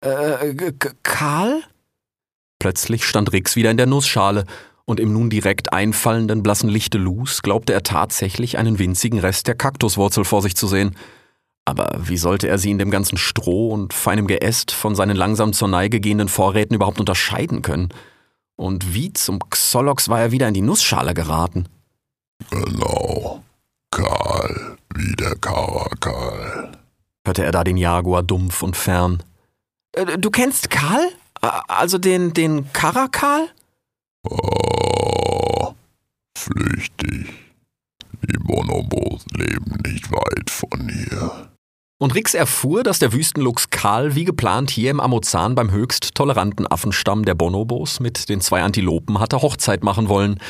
[0.00, 0.54] Äh,
[1.02, 1.62] Karl?
[2.58, 4.44] Plötzlich stand Rix wieder in der Nussschale,
[4.86, 9.54] und im nun direkt einfallenden blassen Lichte Lus glaubte er tatsächlich einen winzigen Rest der
[9.54, 10.96] Kaktuswurzel vor sich zu sehen.
[11.64, 15.54] Aber wie sollte er sie in dem ganzen Stroh und feinem Geäst von seinen langsam
[15.54, 17.88] zur Neige gehenden Vorräten überhaupt unterscheiden können?
[18.56, 21.66] Und wie zum Xolox war er wieder in die Nussschale geraten?
[22.50, 23.42] Genau.
[23.90, 26.72] Karl, wie der Karakal.
[27.26, 29.22] Hörte er da den Jaguar dumpf und fern.
[29.92, 31.08] Äh, du kennst Karl?
[31.68, 33.48] Also den, den Karakal?
[34.28, 35.74] Oh,
[36.36, 37.28] flüchtig.
[38.22, 41.50] Die Bonobos leben nicht weit von hier.
[41.96, 46.66] Und Rix erfuhr, dass der Wüstenluchs Karl wie geplant hier im Amazon beim höchst toleranten
[46.66, 50.40] Affenstamm der Bonobos mit den zwei Antilopen hatte Hochzeit machen wollen.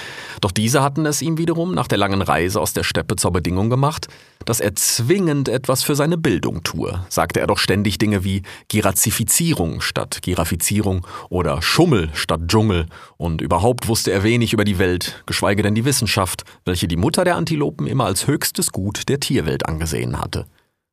[0.41, 3.69] Doch diese hatten es ihm wiederum nach der langen Reise aus der Steppe zur Bedingung
[3.69, 4.09] gemacht,
[4.47, 7.05] dass er zwingend etwas für seine Bildung tue.
[7.11, 12.87] Sagte er doch ständig Dinge wie Girazifizierung statt Girafizierung oder Schummel statt Dschungel.
[13.19, 17.23] Und überhaupt wusste er wenig über die Welt, geschweige denn die Wissenschaft, welche die Mutter
[17.23, 20.47] der Antilopen immer als höchstes Gut der Tierwelt angesehen hatte.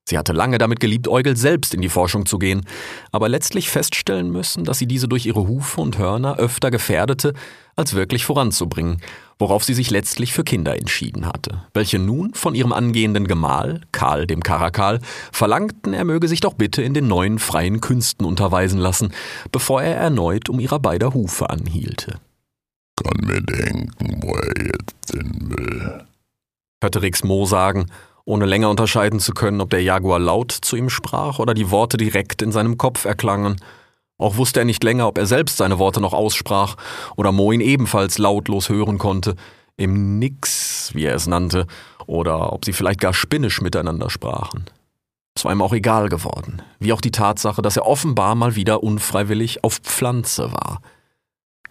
[0.08, 2.66] Sie hatte lange damit geliebäugelt, selbst in die Forschung zu gehen,
[3.12, 7.34] aber letztlich feststellen müssen, dass sie diese durch ihre Hufe und Hörner öfter gefährdete,
[7.76, 9.02] als wirklich voranzubringen,
[9.40, 14.28] worauf sie sich letztlich für Kinder entschieden hatte, welche nun von ihrem angehenden Gemahl, Karl
[14.28, 15.00] dem Karakal,
[15.32, 19.14] verlangten, er möge sich doch bitte in den neuen freien Künsten unterweisen lassen,
[19.52, 22.20] bevor er erneut um ihrer beider Hufe anhielte.
[23.02, 26.06] Kann mir denken, wo er jetzt hin will,
[26.84, 27.88] hörte Rix Mo sagen,
[28.26, 31.98] ohne länger unterscheiden zu können, ob der Jaguar laut zu ihm sprach oder die Worte
[31.98, 33.58] direkt in seinem Kopf erklangen.
[34.18, 36.76] Auch wusste er nicht länger, ob er selbst seine Worte noch aussprach
[37.16, 39.36] oder Mo ihn ebenfalls lautlos hören konnte,
[39.78, 41.66] im Nix, wie er es nannte,
[42.06, 44.66] oder ob sie vielleicht gar spinnisch miteinander sprachen.
[45.36, 48.84] Es war ihm auch egal geworden, wie auch die Tatsache, dass er offenbar mal wieder
[48.84, 50.82] unfreiwillig auf Pflanze war.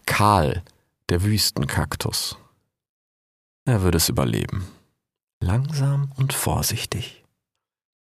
[0.06, 0.62] Kahl,
[1.08, 2.36] der Wüstenkaktus.
[3.64, 4.66] Er würde es überleben.
[5.42, 7.24] Langsam und vorsichtig.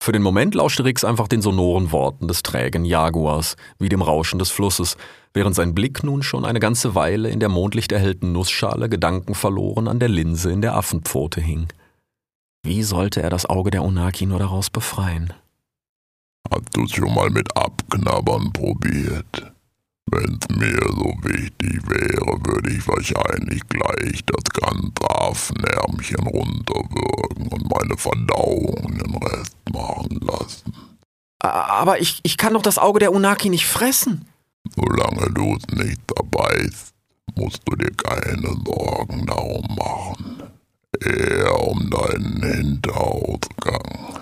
[0.02, 4.38] Für den Moment lauschte Rix einfach den sonoren Worten des trägen Jaguars, wie dem Rauschen
[4.38, 4.96] des Flusses,
[5.34, 10.00] während sein Blick nun schon eine ganze Weile in der mondlicht erhellten Nussschale gedankenverloren an
[10.00, 11.68] der Linse in der Affenpfote hing.
[12.64, 15.32] Wie sollte er das Auge der Unaki nur daraus befreien?
[16.50, 19.52] Hast du's schon mal mit Abknabbern probiert?
[20.10, 27.96] Wenn's mir so wichtig wäre, würde ich wahrscheinlich gleich das ganze Affenärmchen runterwürgen und meine
[27.96, 30.72] Verdauung den Rest machen lassen.
[31.40, 34.26] Aber ich, ich kann doch das Auge der Unaki nicht fressen.
[34.74, 36.94] Solange du es nicht erbeißt,
[37.36, 40.42] musst du dir keine Sorgen darum machen.
[41.04, 44.20] Eher um deinen Hinterausgang.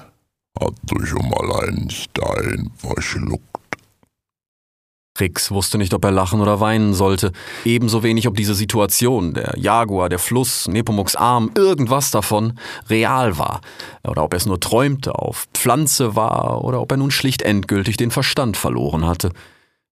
[0.61, 3.56] Hast du schon mal einen Stein verschluckt?
[5.21, 7.33] Rix wusste nicht, ob er lachen oder weinen sollte.
[7.65, 13.61] Ebenso wenig, ob diese Situation, der Jaguar, der Fluss, Nepomuks Arm, irgendwas davon real war.
[14.07, 17.97] Oder ob er es nur träumte, auf Pflanze war oder ob er nun schlicht endgültig
[17.97, 19.31] den Verstand verloren hatte.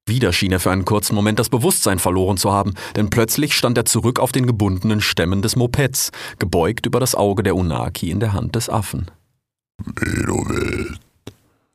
[0.06, 3.78] Wieder schien er für einen kurzen Moment das Bewusstsein verloren zu haben, denn plötzlich stand
[3.78, 8.20] er zurück auf den gebundenen Stämmen des Mopeds, gebeugt über das Auge der Unaki in
[8.20, 9.10] der Hand des Affen.
[9.78, 11.00] Wie du willst.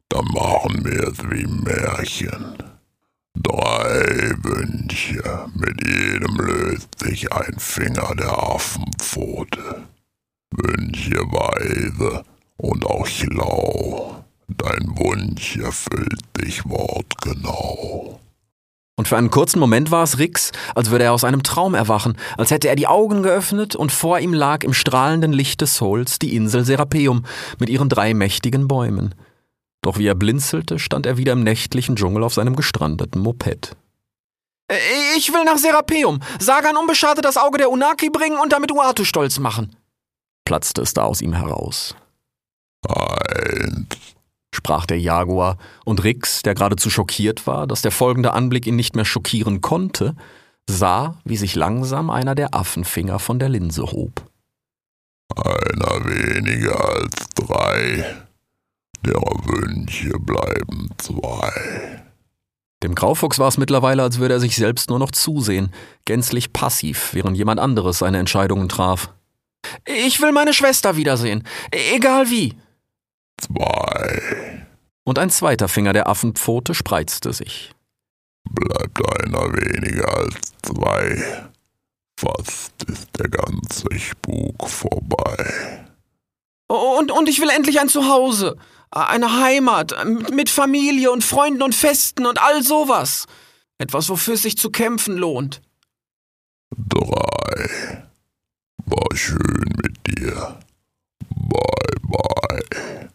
[0.10, 2.69] Dann machen wir es wie Märchen.
[3.42, 5.24] Drei Wünsche,
[5.56, 9.88] mit jedem löst sich ein Finger der Affenpfote.
[10.52, 12.24] Wünsche weise
[12.58, 14.26] und auch schlau.
[14.50, 18.20] Dein Wunsch erfüllt dich wortgenau.
[18.98, 22.18] Und für einen kurzen Moment war es Rix, als würde er aus einem Traum erwachen,
[22.38, 26.20] als hätte er die Augen geöffnet und vor ihm lag im strahlenden Licht des Souls
[26.20, 27.24] die Insel Serapeum
[27.60, 29.16] mit ihren drei mächtigen Bäumen.
[29.82, 33.76] Doch wie er blinzelte, stand er wieder im nächtlichen Dschungel auf seinem gestrandeten Moped.
[34.70, 34.76] Äh,
[35.18, 36.20] ich will nach Serapeum.
[36.40, 39.76] Sagan unbeschadet das Auge der Unaki bringen und damit Uatu stolz machen.
[40.46, 41.96] platzte es da aus ihm heraus.
[42.88, 43.88] Eins,
[44.54, 48.96] sprach der Jaguar, und Rix, der geradezu schockiert war, dass der folgende Anblick ihn nicht
[48.96, 50.16] mehr schockieren konnte,
[50.68, 54.24] sah, wie sich langsam einer der Affenfinger von der Linse hob.
[55.36, 58.29] einer weniger als drei.
[59.06, 62.04] Derer Wünsche bleiben zwei.
[62.84, 65.74] Dem Graufuchs war es mittlerweile, als würde er sich selbst nur noch zusehen,
[66.06, 69.14] gänzlich passiv, während jemand anderes seine Entscheidungen traf.
[69.86, 71.44] Ich will meine Schwester wiedersehen.
[71.72, 72.56] Egal wie.
[73.38, 74.66] Zwei.
[75.04, 77.72] Und ein zweiter Finger der Affenpfote spreizte sich.
[78.50, 81.50] Bleibt einer weniger als zwei.
[82.20, 85.89] Fast ist der ganze Spuk vorbei.
[86.70, 88.56] Und, und ich will endlich ein Zuhause.
[88.92, 89.96] Eine Heimat.
[90.32, 93.26] Mit Familie und Freunden und Festen und all sowas.
[93.80, 95.62] Etwas, wofür es sich zu kämpfen lohnt.
[96.78, 98.04] Drei.
[98.86, 100.60] War schön mit dir.
[101.30, 103.10] Bye bye.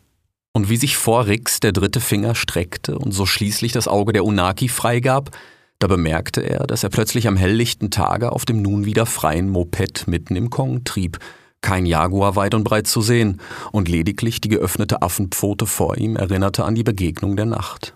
[0.52, 4.24] Und wie sich vor Rix der dritte Finger streckte und so schließlich das Auge der
[4.24, 5.30] Unaki freigab,
[5.78, 10.06] da bemerkte er, dass er plötzlich am helllichten Tage auf dem nun wieder freien Moped
[10.06, 11.18] mitten im Kong trieb,
[11.64, 13.40] kein Jaguar weit und breit zu sehen,
[13.72, 17.94] und lediglich die geöffnete Affenpfote vor ihm erinnerte an die Begegnung der Nacht.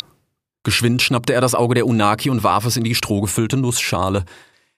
[0.65, 4.25] Geschwind schnappte er das Auge der Unaki und warf es in die strohgefüllte Nussschale.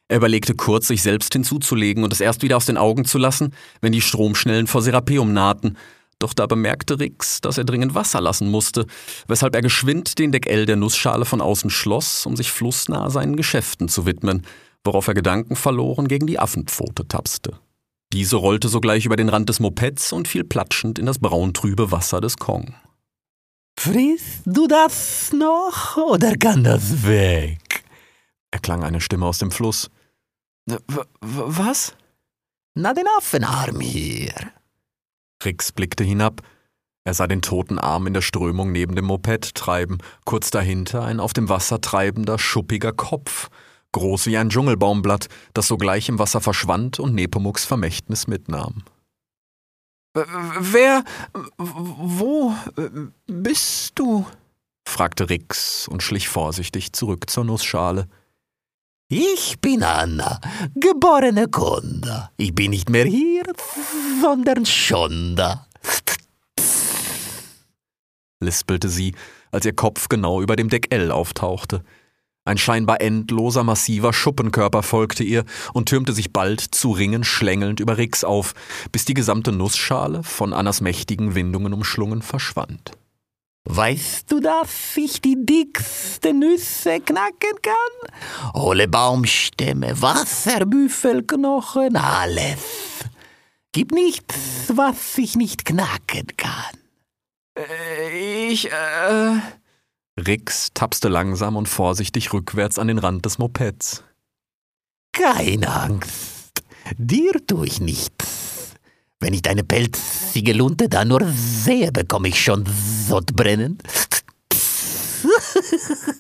[0.08, 3.54] Er überlegte kurz, sich selbst hinzuzulegen und es erst wieder aus den Augen zu lassen,
[3.80, 5.78] wenn die Stromschnellen vor Serapeum nahten.
[6.18, 8.86] Doch da bemerkte Rix, dass er dringend Wasser lassen musste,
[9.28, 13.88] weshalb er geschwind den Deckel der Nussschale von außen schloss, um sich flussnah seinen Geschäften
[13.88, 14.42] zu widmen,
[14.84, 17.60] worauf er Gedanken verloren gegen die Affenpfote tapste.
[18.12, 22.20] Diese rollte sogleich über den Rand des Mopeds und fiel platschend in das brauntrübe Wasser
[22.20, 22.74] des Kong.
[23.78, 27.84] Frisst du das noch oder kann das weg?
[28.50, 29.90] erklang eine Stimme aus dem Fluss.
[30.66, 30.76] W
[31.20, 31.94] was?
[32.74, 34.34] Na, den Affenarm hier.
[35.44, 36.42] Rix blickte hinab.
[37.04, 41.18] Er sah den toten Arm in der Strömung neben dem Moped treiben, kurz dahinter ein
[41.18, 43.48] auf dem Wasser treibender, schuppiger Kopf,
[43.92, 48.84] groß wie ein Dschungelbaumblatt, das sogleich im Wasser verschwand und Nepomuks Vermächtnis mitnahm.
[50.14, 51.04] Wer,
[51.56, 52.54] wo
[53.26, 54.26] bist du?
[54.86, 58.08] fragte Rix und schlich vorsichtig zurück zur Nussschale.
[59.08, 60.40] Ich bin Anna,
[60.74, 62.30] geborene Konda.
[62.36, 63.42] Ich bin nicht mehr hier,
[64.20, 65.66] sondern schon da.
[68.40, 69.14] lispelte sie,
[69.52, 71.84] als ihr Kopf genau über dem Deckel auftauchte.
[72.44, 77.98] Ein scheinbar endloser, massiver Schuppenkörper folgte ihr und türmte sich bald zu Ringen schlängelnd über
[77.98, 78.54] Rix auf,
[78.92, 82.92] bis die gesamte Nussschale, von Annas mächtigen Windungen umschlungen, verschwand.
[83.64, 88.54] Weißt du, dass ich die dicksten Nüsse knacken kann?
[88.54, 93.04] Hohle Baumstämme, Wasserbüffelknochen, alles.
[93.72, 94.34] Gibt nichts,
[94.68, 96.74] was ich nicht knacken kann.
[97.56, 99.40] Äh, ich, äh.
[100.26, 104.04] Rix tapste langsam und vorsichtig rückwärts an den Rand des Mopeds.
[105.12, 106.62] Keine Angst,
[106.96, 108.74] dir tue ich nichts.
[109.18, 112.64] Wenn ich deine pelzige Lunte da nur sehe, bekomme ich schon
[113.06, 113.78] Sodbrennen.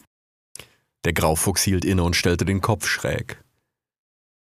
[1.04, 3.42] Der Graufuchs hielt inne und stellte den Kopf schräg.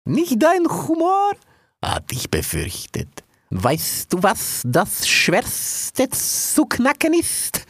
[0.05, 1.33] Nicht dein Humor?
[1.81, 3.09] Hat ich befürchtet.
[3.51, 7.65] Weißt du, was das Schwerste zu knacken ist?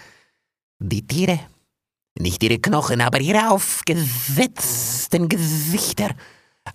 [0.79, 1.40] Die Tiere.
[2.18, 6.11] Nicht ihre Knochen, aber ihre aufgesetzten Gesichter.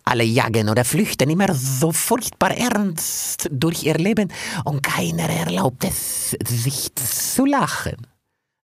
[0.06, 4.32] Alle jagen oder flüchten immer so furchtbar ernst durch ihr Leben
[4.64, 7.98] und keiner erlaubt es, sich zu lachen.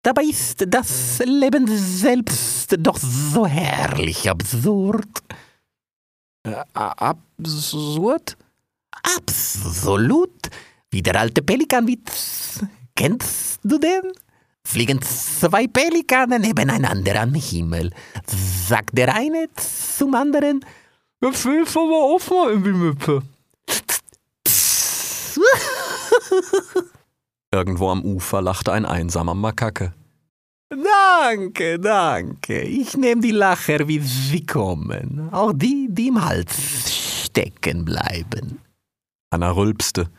[0.02, 5.24] Dabei ist das Leben selbst doch so herrlich absurd.
[6.44, 8.38] Äh, absurd?
[9.18, 10.50] Absolut.
[10.90, 12.62] Wie der alte Pelikanwitz.
[12.96, 14.14] Kennst du den?
[14.70, 17.90] Fliegen zwei Pelikane nebeneinander am Himmel.
[18.28, 20.64] Sagt der eine zum anderen,
[21.22, 23.24] Hilf aber auf mal in die Müppe.
[27.52, 29.92] Irgendwo am Ufer lachte ein einsamer Makake.
[30.70, 32.62] Danke, danke.
[32.62, 35.30] Ich nehme die Lacher, wie sie kommen.
[35.32, 38.60] Auch die, die im Hals stecken bleiben.
[39.32, 40.12] Anna rülpste.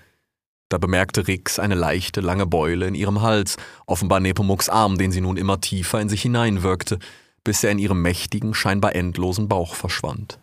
[0.71, 3.57] Da bemerkte Rix eine leichte, lange Beule in ihrem Hals,
[3.87, 7.01] offenbar Nepomuks Arm, den sie nun immer tiefer in sich hineinwirkte,
[7.43, 10.39] bis er in ihrem mächtigen, scheinbar endlosen Bauch verschwand.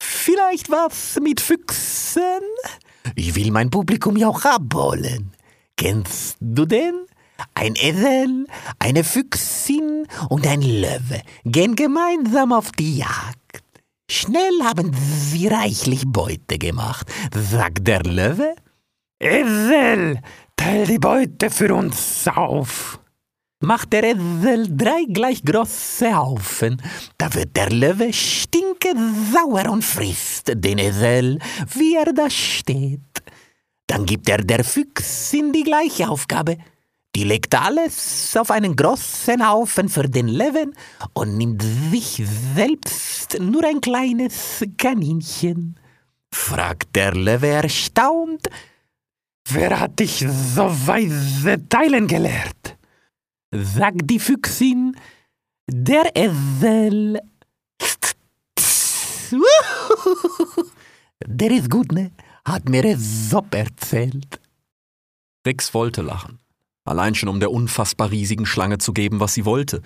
[0.00, 2.22] Vielleicht was mit Füchsen?
[3.16, 5.32] Ich will mein Publikum ja auch abholen.
[5.76, 6.94] Kennst du den?
[7.54, 8.46] Ein Esel,
[8.78, 13.40] eine Füchsin und ein Löwe gehen gemeinsam auf die Jagd.
[14.08, 18.54] Schnell haben sie reichlich Beute gemacht, sagt der Löwe.
[19.20, 20.20] Esel,
[20.56, 23.00] teil die Beute für uns auf.
[23.60, 26.82] Macht der Esel drei gleich große Haufen,
[27.16, 31.38] da wird der Löwe stinkesauer und frisst den Esel,
[31.74, 33.00] wie er da steht.
[33.86, 36.58] Dann gibt er der Füchsin die gleiche Aufgabe.
[37.14, 40.74] Die legt alles auf einen großen Haufen für den Löwen
[41.12, 42.20] und nimmt sich
[42.56, 45.78] selbst nur ein kleines Kaninchen.
[46.32, 48.48] Fragt der Löwe erstaunt,
[49.48, 52.76] wer hat dich so weise teilen gelehrt?
[53.52, 54.96] Sagt die Füchsin,
[55.68, 57.20] der Esel.
[61.26, 62.10] Der ist gut, ne?
[62.44, 64.40] Hat mir Esopp erzählt.
[65.46, 66.38] Rix wollte lachen.
[66.84, 69.80] Allein schon um der unfassbar riesigen Schlange zu geben, was sie wollte.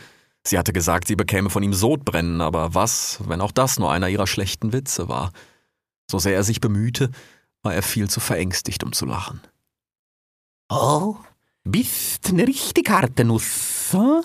[0.45, 4.09] Sie hatte gesagt, sie bekäme von ihm Sodbrennen, aber was, wenn auch das nur einer
[4.09, 5.33] ihrer schlechten Witze war?
[6.11, 7.11] So sehr er sich bemühte,
[7.63, 9.41] war er viel zu verängstigt, um zu lachen.
[10.71, 11.17] Oh,
[11.65, 14.23] bist ne richtig harte Nuss, hm?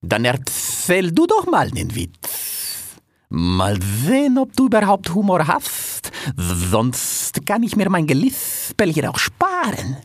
[0.00, 3.00] Dann erzähl du doch mal den Witz.
[3.30, 9.18] Mal sehen, ob du überhaupt Humor hast, sonst kann ich mir mein Gelispel hier auch
[9.18, 9.96] sparen.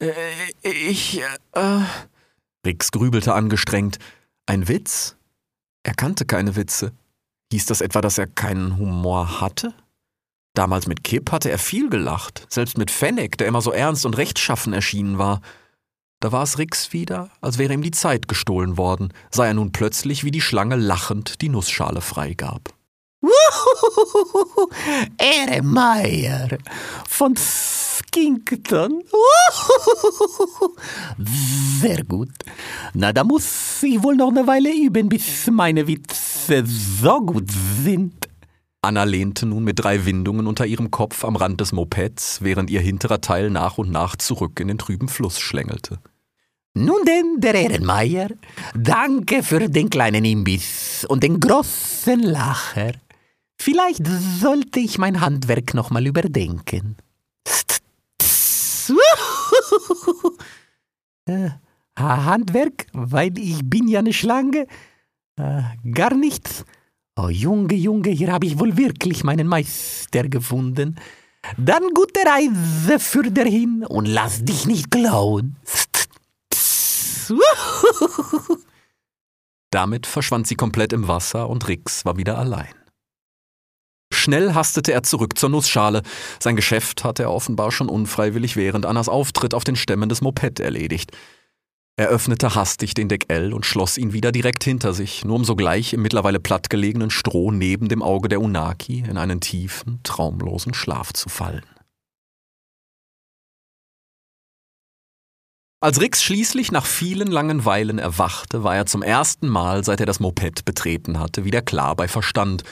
[0.00, 0.12] Äh,
[0.62, 1.20] ich,
[1.52, 1.80] äh,
[2.66, 3.98] Rix grübelte angestrengt.
[4.46, 5.16] Ein Witz?
[5.82, 6.92] Er kannte keine Witze.
[7.52, 9.74] Hieß das etwa, dass er keinen Humor hatte?
[10.54, 14.18] Damals mit Kipp hatte er viel gelacht, selbst mit Fennec, der immer so ernst und
[14.18, 15.40] rechtschaffen erschienen war.
[16.20, 19.72] Da war es Rix wieder, als wäre ihm die Zeit gestohlen worden, sei er nun
[19.72, 22.74] plötzlich wie die Schlange lachend die Nussschale freigab.
[23.22, 24.68] Wuhuhuhuhu,
[25.16, 26.58] Eremeier
[27.08, 29.02] von Skinkton.
[31.80, 32.30] Sehr gut.
[32.94, 37.50] Na, da muss ich wohl noch eine Weile üben, bis meine Witze so gut
[37.84, 38.28] sind.
[38.84, 42.80] Anna lehnte nun mit drei Windungen unter ihrem Kopf am Rand des Mopeds, während ihr
[42.80, 46.00] hinterer Teil nach und nach zurück in den trüben Fluss schlängelte.
[46.74, 48.30] Nun denn, der Ehrenmeier,
[48.74, 52.92] danke für den kleinen Imbiss und den großen Lacher.
[53.60, 54.04] Vielleicht
[54.40, 56.96] sollte ich mein Handwerk nochmal überdenken.
[61.24, 61.50] Äh,
[61.96, 64.66] Handwerk, weil ich bin ja eine Schlange?
[65.36, 66.64] Äh, gar nichts.
[67.16, 70.98] Oh Junge, Junge, hier habe ich wohl wirklich meinen Meister gefunden.
[71.58, 75.56] Dann gute Reise für dahin und lass dich nicht klauen.
[79.70, 82.74] Damit verschwand sie komplett im Wasser und Rix war wieder allein.
[84.12, 86.02] Schnell hastete er zurück zur Nussschale.
[86.38, 90.60] Sein Geschäft hatte er offenbar schon unfreiwillig während Annas Auftritt auf den Stämmen des Moped
[90.60, 91.12] erledigt.
[91.96, 95.92] Er öffnete hastig den Deckel und schloss ihn wieder direkt hinter sich, nur um sogleich
[95.92, 101.28] im mittlerweile plattgelegenen Stroh neben dem Auge der Unaki in einen tiefen, traumlosen Schlaf zu
[101.28, 101.66] fallen.
[105.82, 110.06] Als Rix schließlich nach vielen langen Weilen erwachte, war er zum ersten Mal, seit er
[110.06, 112.62] das Moped betreten hatte, wieder klar bei Verstand,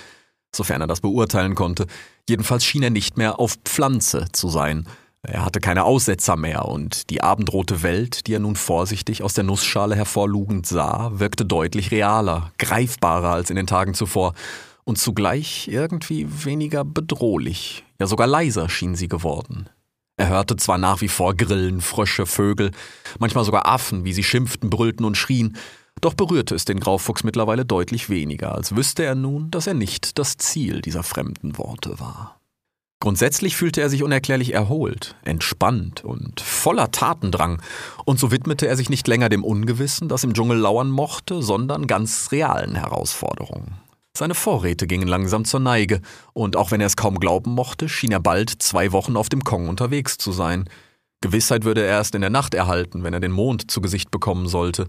[0.54, 1.86] sofern er das beurteilen konnte.
[2.28, 4.86] Jedenfalls schien er nicht mehr auf Pflanze zu sein.
[5.22, 9.44] Er hatte keine Aussetzer mehr und die abendrote Welt, die er nun vorsichtig aus der
[9.44, 14.32] Nussschale hervorlugend sah, wirkte deutlich realer, greifbarer als in den Tagen zuvor
[14.84, 19.68] und zugleich irgendwie weniger bedrohlich, ja sogar leiser schien sie geworden.
[20.16, 22.70] Er hörte zwar nach wie vor Grillen, Frösche, Vögel,
[23.18, 25.56] manchmal sogar Affen, wie sie schimpften, brüllten und schrien,
[26.00, 30.18] doch berührte es den Graufuchs mittlerweile deutlich weniger, als wüsste er nun, dass er nicht
[30.18, 32.39] das Ziel dieser fremden Worte war.
[33.01, 37.62] Grundsätzlich fühlte er sich unerklärlich erholt, entspannt und voller Tatendrang,
[38.05, 41.86] und so widmete er sich nicht länger dem Ungewissen, das im Dschungel lauern mochte, sondern
[41.86, 43.80] ganz realen Herausforderungen.
[44.14, 46.03] Seine Vorräte gingen langsam zur Neige,
[46.34, 49.44] und auch wenn er es kaum glauben mochte, schien er bald zwei Wochen auf dem
[49.44, 50.68] Kong unterwegs zu sein.
[51.22, 54.46] Gewissheit würde er erst in der Nacht erhalten, wenn er den Mond zu Gesicht bekommen
[54.46, 54.88] sollte.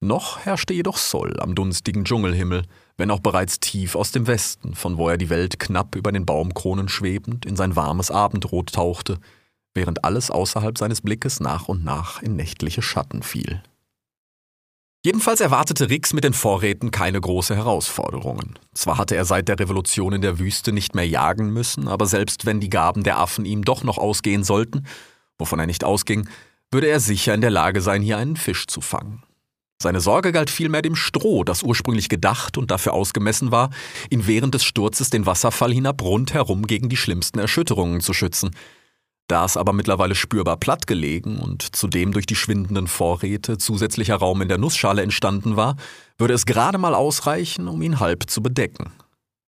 [0.00, 2.62] Noch herrschte jedoch Soll am dunstigen Dschungelhimmel,
[2.96, 6.24] wenn auch bereits tief aus dem Westen, von wo er die Welt knapp über den
[6.24, 9.18] Baumkronen schwebend in sein warmes Abendrot tauchte,
[9.74, 13.62] während alles außerhalb seines Blickes nach und nach in nächtliche Schatten fiel.
[15.04, 18.58] Jedenfalls erwartete Rix mit den Vorräten keine große Herausforderungen.
[18.74, 22.46] Zwar hatte er seit der Revolution in der Wüste nicht mehr jagen müssen, aber selbst
[22.46, 24.86] wenn die Gaben der Affen ihm doch noch ausgehen sollten,
[25.38, 26.28] wovon er nicht ausging,
[26.72, 29.22] würde er sicher in der Lage sein, hier einen Fisch zu fangen.
[29.80, 33.70] Seine Sorge galt vielmehr dem Stroh, das ursprünglich gedacht und dafür ausgemessen war,
[34.10, 38.50] ihn während des Sturzes den Wasserfall hinab rundherum gegen die schlimmsten Erschütterungen zu schützen.
[39.28, 44.42] Da es aber mittlerweile spürbar platt gelegen und zudem durch die schwindenden Vorräte zusätzlicher Raum
[44.42, 45.76] in der Nussschale entstanden war,
[46.16, 48.90] würde es gerade mal ausreichen, um ihn halb zu bedecken.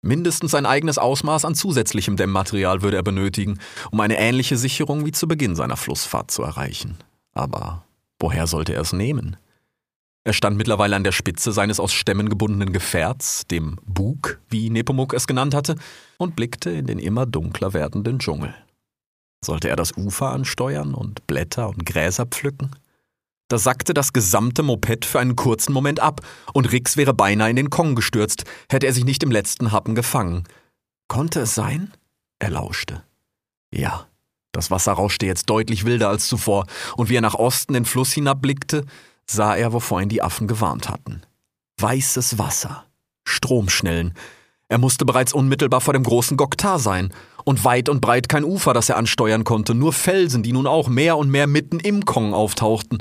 [0.02, 3.60] Mindestens ein eigenes Ausmaß an zusätzlichem Dämmmaterial würde er benötigen,
[3.90, 6.98] um eine ähnliche Sicherung wie zu Beginn seiner Flussfahrt zu erreichen.
[7.32, 7.84] Aber
[8.18, 9.36] woher sollte er es nehmen?
[10.28, 15.14] Er stand mittlerweile an der Spitze seines aus Stämmen gebundenen Gefährts, dem Bug, wie Nepomuk
[15.14, 15.76] es genannt hatte,
[16.18, 18.54] und blickte in den immer dunkler werdenden Dschungel.
[19.42, 22.72] Sollte er das Ufer ansteuern und Blätter und Gräser pflücken?
[23.48, 26.20] Da sackte das gesamte Moped für einen kurzen Moment ab,
[26.52, 29.94] und Rix wäre beinahe in den Kong gestürzt, hätte er sich nicht im letzten Happen
[29.94, 30.44] gefangen.
[31.08, 31.94] Konnte es sein?
[32.38, 33.02] Er lauschte.
[33.72, 34.08] Ja,
[34.52, 36.66] das Wasser rauschte jetzt deutlich wilder als zuvor,
[36.98, 38.84] und wie er nach Osten den Fluss hinabblickte,
[39.30, 41.22] sah er, wovor ihn die Affen gewarnt hatten.
[41.80, 42.84] Weißes Wasser,
[43.24, 44.14] Stromschnellen.
[44.68, 47.12] Er musste bereits unmittelbar vor dem großen Goktar sein,
[47.44, 50.88] und weit und breit kein Ufer, das er ansteuern konnte, nur Felsen, die nun auch
[50.88, 52.98] mehr und mehr mitten im Kong auftauchten.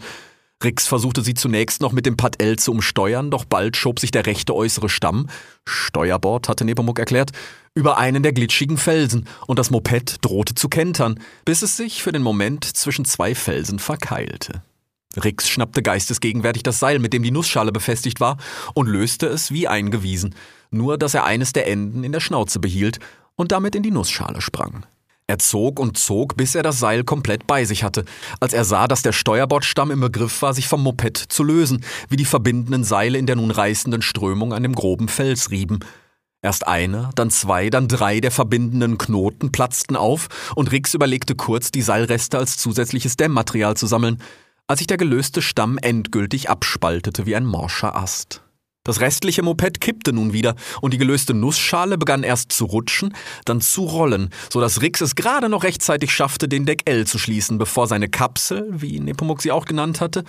[0.64, 4.12] Rix versuchte sie zunächst noch mit dem Pad L zu umsteuern, doch bald schob sich
[4.12, 5.28] der rechte äußere Stamm,
[5.68, 7.32] Steuerbord hatte Nepomuk erklärt,
[7.76, 12.12] über einen der glitschigen Felsen, und das Moped drohte zu kentern, bis es sich für
[12.12, 14.64] den Moment zwischen zwei Felsen verkeilte.
[15.18, 18.38] Rix schnappte geistesgegenwärtig das Seil, mit dem die Nussschale befestigt war,
[18.74, 20.36] und löste es wie eingewiesen,
[20.72, 23.00] nur dass er eines der Enden in der Schnauze behielt
[23.36, 24.86] und damit in die Nussschale sprang.
[25.30, 28.06] Er zog und zog, bis er das Seil komplett bei sich hatte,
[28.40, 32.16] als er sah, dass der Steuerbordstamm im Begriff war, sich vom Moped zu lösen, wie
[32.16, 35.80] die verbindenden Seile in der nun reißenden Strömung an dem groben Fels rieben.
[36.42, 41.72] Erst einer, dann zwei, dann drei der verbindenden Knoten platzten auf, und Rix überlegte kurz,
[41.72, 44.22] die Seilreste als zusätzliches Dämmmaterial zu sammeln
[44.68, 48.44] als sich der gelöste Stamm endgültig abspaltete wie ein morscher Ast.
[48.84, 53.14] Das restliche Moped kippte nun wieder und die gelöste Nussschale begann erst zu rutschen,
[53.44, 57.18] dann zu rollen, so dass Rix es gerade noch rechtzeitig schaffte, den Deck L zu
[57.18, 60.24] schließen, bevor seine Kapsel, wie Nepomuk sie auch genannt hatte,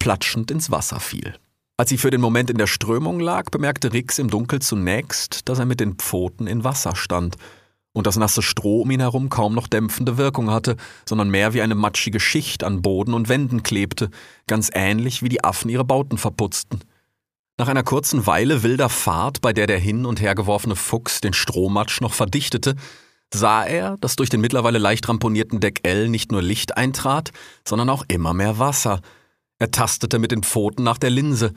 [0.00, 1.36] platschend ins Wasser fiel.
[1.76, 5.60] Als sie für den Moment in der Strömung lag, bemerkte Rix im Dunkel zunächst, dass
[5.60, 7.36] er mit den Pfoten in Wasser stand–
[7.92, 10.76] und das nasse Stroh um ihn herum kaum noch dämpfende Wirkung hatte,
[11.08, 14.10] sondern mehr wie eine matschige Schicht an Boden und Wänden klebte,
[14.46, 16.80] ganz ähnlich wie die Affen ihre Bauten verputzten.
[17.58, 21.34] Nach einer kurzen Weile wilder Fahrt, bei der der hin und her geworfene Fuchs den
[21.34, 22.74] Strohmatsch noch verdichtete,
[23.34, 27.32] sah er, dass durch den mittlerweile leicht ramponierten Deck L nicht nur Licht eintrat,
[27.66, 29.00] sondern auch immer mehr Wasser.
[29.58, 31.52] Er tastete mit den Pfoten nach der Linse,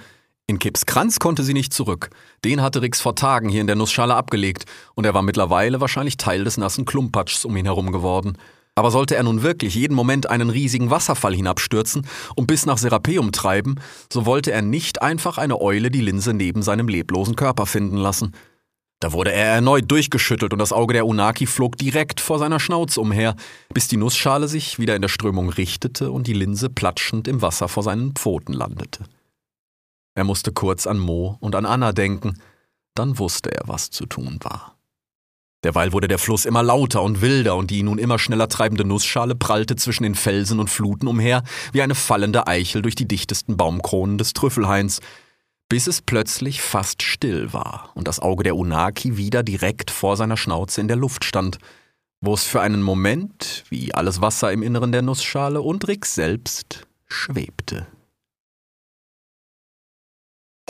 [0.46, 2.10] in Kipps Kranz konnte sie nicht zurück.
[2.44, 6.18] Den hatte Rix vor Tagen hier in der Nussschale abgelegt und er war mittlerweile wahrscheinlich
[6.18, 8.38] Teil des nassen Klumpatschs um ihn herum geworden.
[8.76, 13.32] Aber sollte er nun wirklich jeden Moment einen riesigen Wasserfall hinabstürzen und bis nach Serapeum
[13.32, 13.76] treiben,
[14.12, 18.34] so wollte er nicht einfach eine Eule die Linse neben seinem leblosen Körper finden lassen.
[19.00, 23.00] Da wurde er erneut durchgeschüttelt und das Auge der Unaki flog direkt vor seiner Schnauze
[23.00, 23.36] umher,
[23.74, 27.68] bis die Nussschale sich wieder in der Strömung richtete und die Linse platschend im Wasser
[27.68, 29.06] vor seinen Pfoten landete.
[30.16, 32.40] Er musste kurz an Mo und an Anna denken,
[32.96, 34.78] dann wusste er, was zu tun war.
[35.64, 39.34] Derweil wurde der Fluss immer lauter und wilder und die nun immer schneller treibende Nussschale
[39.34, 44.18] prallte zwischen den Felsen und Fluten umher, wie eine fallende Eichel durch die dichtesten Baumkronen
[44.18, 45.00] des Trüffelhains,
[45.70, 50.38] bis es plötzlich fast still war und das Auge der Unaki wieder direkt vor seiner
[50.38, 51.60] Schnauze in der Luft stand,
[52.20, 56.86] wo es für einen Moment, wie alles Wasser im Inneren der Nussschale und Rix selbst,
[57.08, 57.88] schwebte.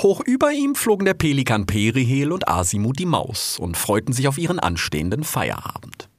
[0.02, 4.38] Hoch über ihm flogen der Pelikan Perihel und Asimu die Maus und freuten sich auf
[4.38, 6.10] ihren anstehenden Feierabend.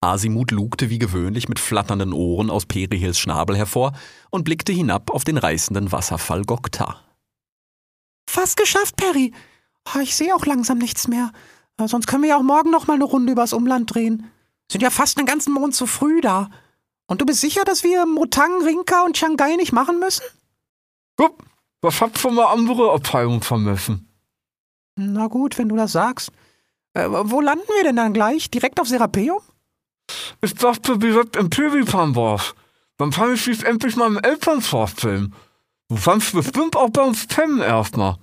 [0.00, 3.92] Asimut lugte wie gewöhnlich mit flatternden Ohren aus Perihils Schnabel hervor
[4.30, 7.00] und blickte hinab auf den reißenden Wasserfall Gokta.
[8.28, 9.32] Fast geschafft, Perry.
[9.84, 11.32] Ah, Ich sehe auch langsam nichts mehr.
[11.78, 14.30] Äh, Sonst können wir ja auch morgen noch mal eine Runde übers Umland drehen.
[14.70, 16.50] Sind ja fast einen ganzen Mond zu früh da.
[17.06, 20.24] Und du bist sicher, dass wir Motang, Rinka und Shanghai nicht machen müssen?
[21.16, 21.38] Guck,
[21.82, 24.08] was habt für eine andere Abteilung vermessen?
[24.96, 26.30] Na gut, wenn du das sagst.
[26.94, 28.50] Äh, wo landen wir denn dann gleich?
[28.50, 29.40] Direkt auf Serapeum?
[30.40, 32.54] Ich dachte direkt im Piripan war's.
[32.98, 35.34] Dann kann ich dich endlich meinen Eltern vorstellen.
[35.88, 38.16] Du kannst bestimmt auch bei uns pennen erstmal.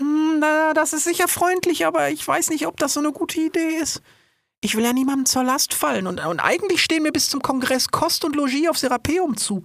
[0.00, 3.40] Hm, na, das ist sicher freundlich, aber ich weiß nicht, ob das so eine gute
[3.40, 4.02] Idee ist.
[4.60, 7.88] Ich will ja niemandem zur Last fallen und, und eigentlich stehen mir bis zum Kongress
[7.88, 9.62] Kost und Logis auf Serapeum zu.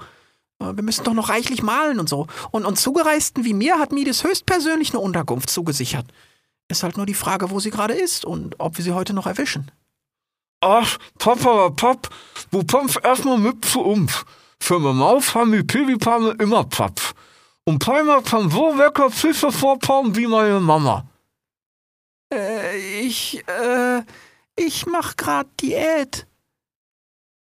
[0.60, 2.28] Äh, Wir müssen doch noch reichlich malen und so.
[2.52, 6.06] Und, und Zugereisten wie mir hat Mides höchstpersönlich eine Unterkunft zugesichert.
[6.68, 9.26] Ist halt nur die Frage, wo sie gerade ist und ob wir sie heute noch
[9.26, 9.72] erwischen.
[10.62, 12.10] Ach, Papa, Pap,
[12.52, 14.26] du kommst erstmal mit zu uns.
[14.62, 17.14] Für meine Maus haben die Piripane immer Platz.
[17.64, 21.06] Und keiner kann so lecker Fische vorpauen wie meine Mama.
[22.34, 24.04] Äh, ich, äh,
[24.56, 26.28] ich mach grad Diät.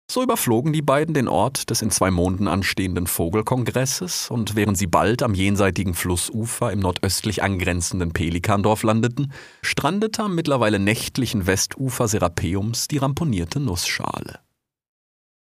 [0.09, 4.85] So überflogen die beiden den Ort des in zwei Monden anstehenden Vogelkongresses, und während sie
[4.87, 9.33] bald am jenseitigen Flussufer im nordöstlich angrenzenden Pelikandorf landeten,
[9.63, 14.39] strandete am mittlerweile nächtlichen Westufer Serapeums die ramponierte Nussschale.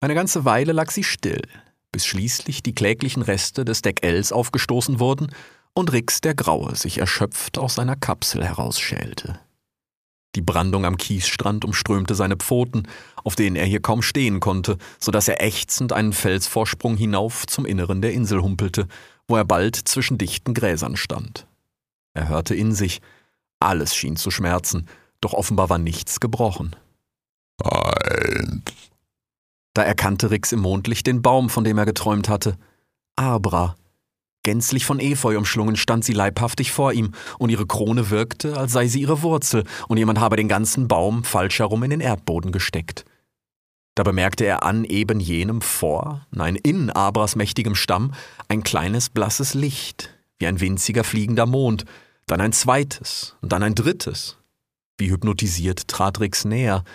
[0.01, 1.41] Eine ganze Weile lag sie still,
[1.91, 5.32] bis schließlich die kläglichen Reste des Deck Ls aufgestoßen wurden
[5.74, 9.39] und Rix der Graue sich erschöpft aus seiner Kapsel herausschälte.
[10.38, 12.84] Die Brandung am Kiesstrand umströmte seine Pfoten,
[13.24, 17.66] auf denen er hier kaum stehen konnte, so dass er ächzend einen Felsvorsprung hinauf zum
[17.66, 18.88] Inneren der Insel humpelte,
[19.28, 21.48] wo er bald zwischen dichten Gräsern stand.
[22.14, 23.02] Er hörte in sich,
[23.60, 24.88] alles schien zu schmerzen,
[25.22, 26.76] doch offenbar war nichts gebrochen.
[27.64, 28.62] Eins,
[29.74, 32.60] Da erkannte Rix im Mondlicht den Baum, von dem er geträumt hatte.
[33.16, 33.76] Abra.
[34.48, 38.88] Gänzlich von Efeu umschlungen stand sie leibhaftig vor ihm, und ihre Krone wirkte, als sei
[38.88, 43.04] sie ihre Wurzel, und jemand habe den ganzen Baum falsch herum in den Erdboden gesteckt.
[43.93, 48.14] Da bemerkte er an eben jenem vor, nein, in Abras mächtigem Stamm,
[48.48, 51.84] ein kleines blasses Licht, wie ein winziger fliegender Mond,
[52.26, 54.38] dann ein zweites und dann ein drittes.
[54.98, 56.86] Wie hypnotisiert trat Rix näher,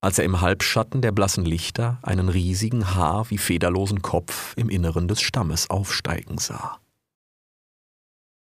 [0.00, 5.08] als er im Halbschatten der blassen Lichter einen riesigen Haar wie federlosen Kopf im Inneren
[5.08, 6.79] des Stammes aufsteigen sah.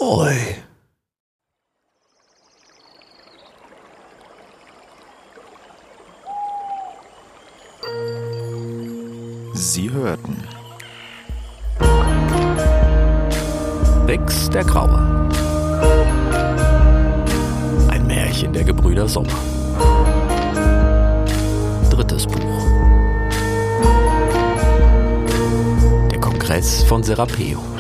[0.02, 0.34] Ui.
[9.54, 10.41] Sie hörten
[14.08, 15.30] Rix der Graue.
[17.89, 19.28] Ein Märchen der Gebrüder Sommer.
[21.89, 22.39] Drittes Buch.
[26.10, 27.80] Der Kongress von Serapeum.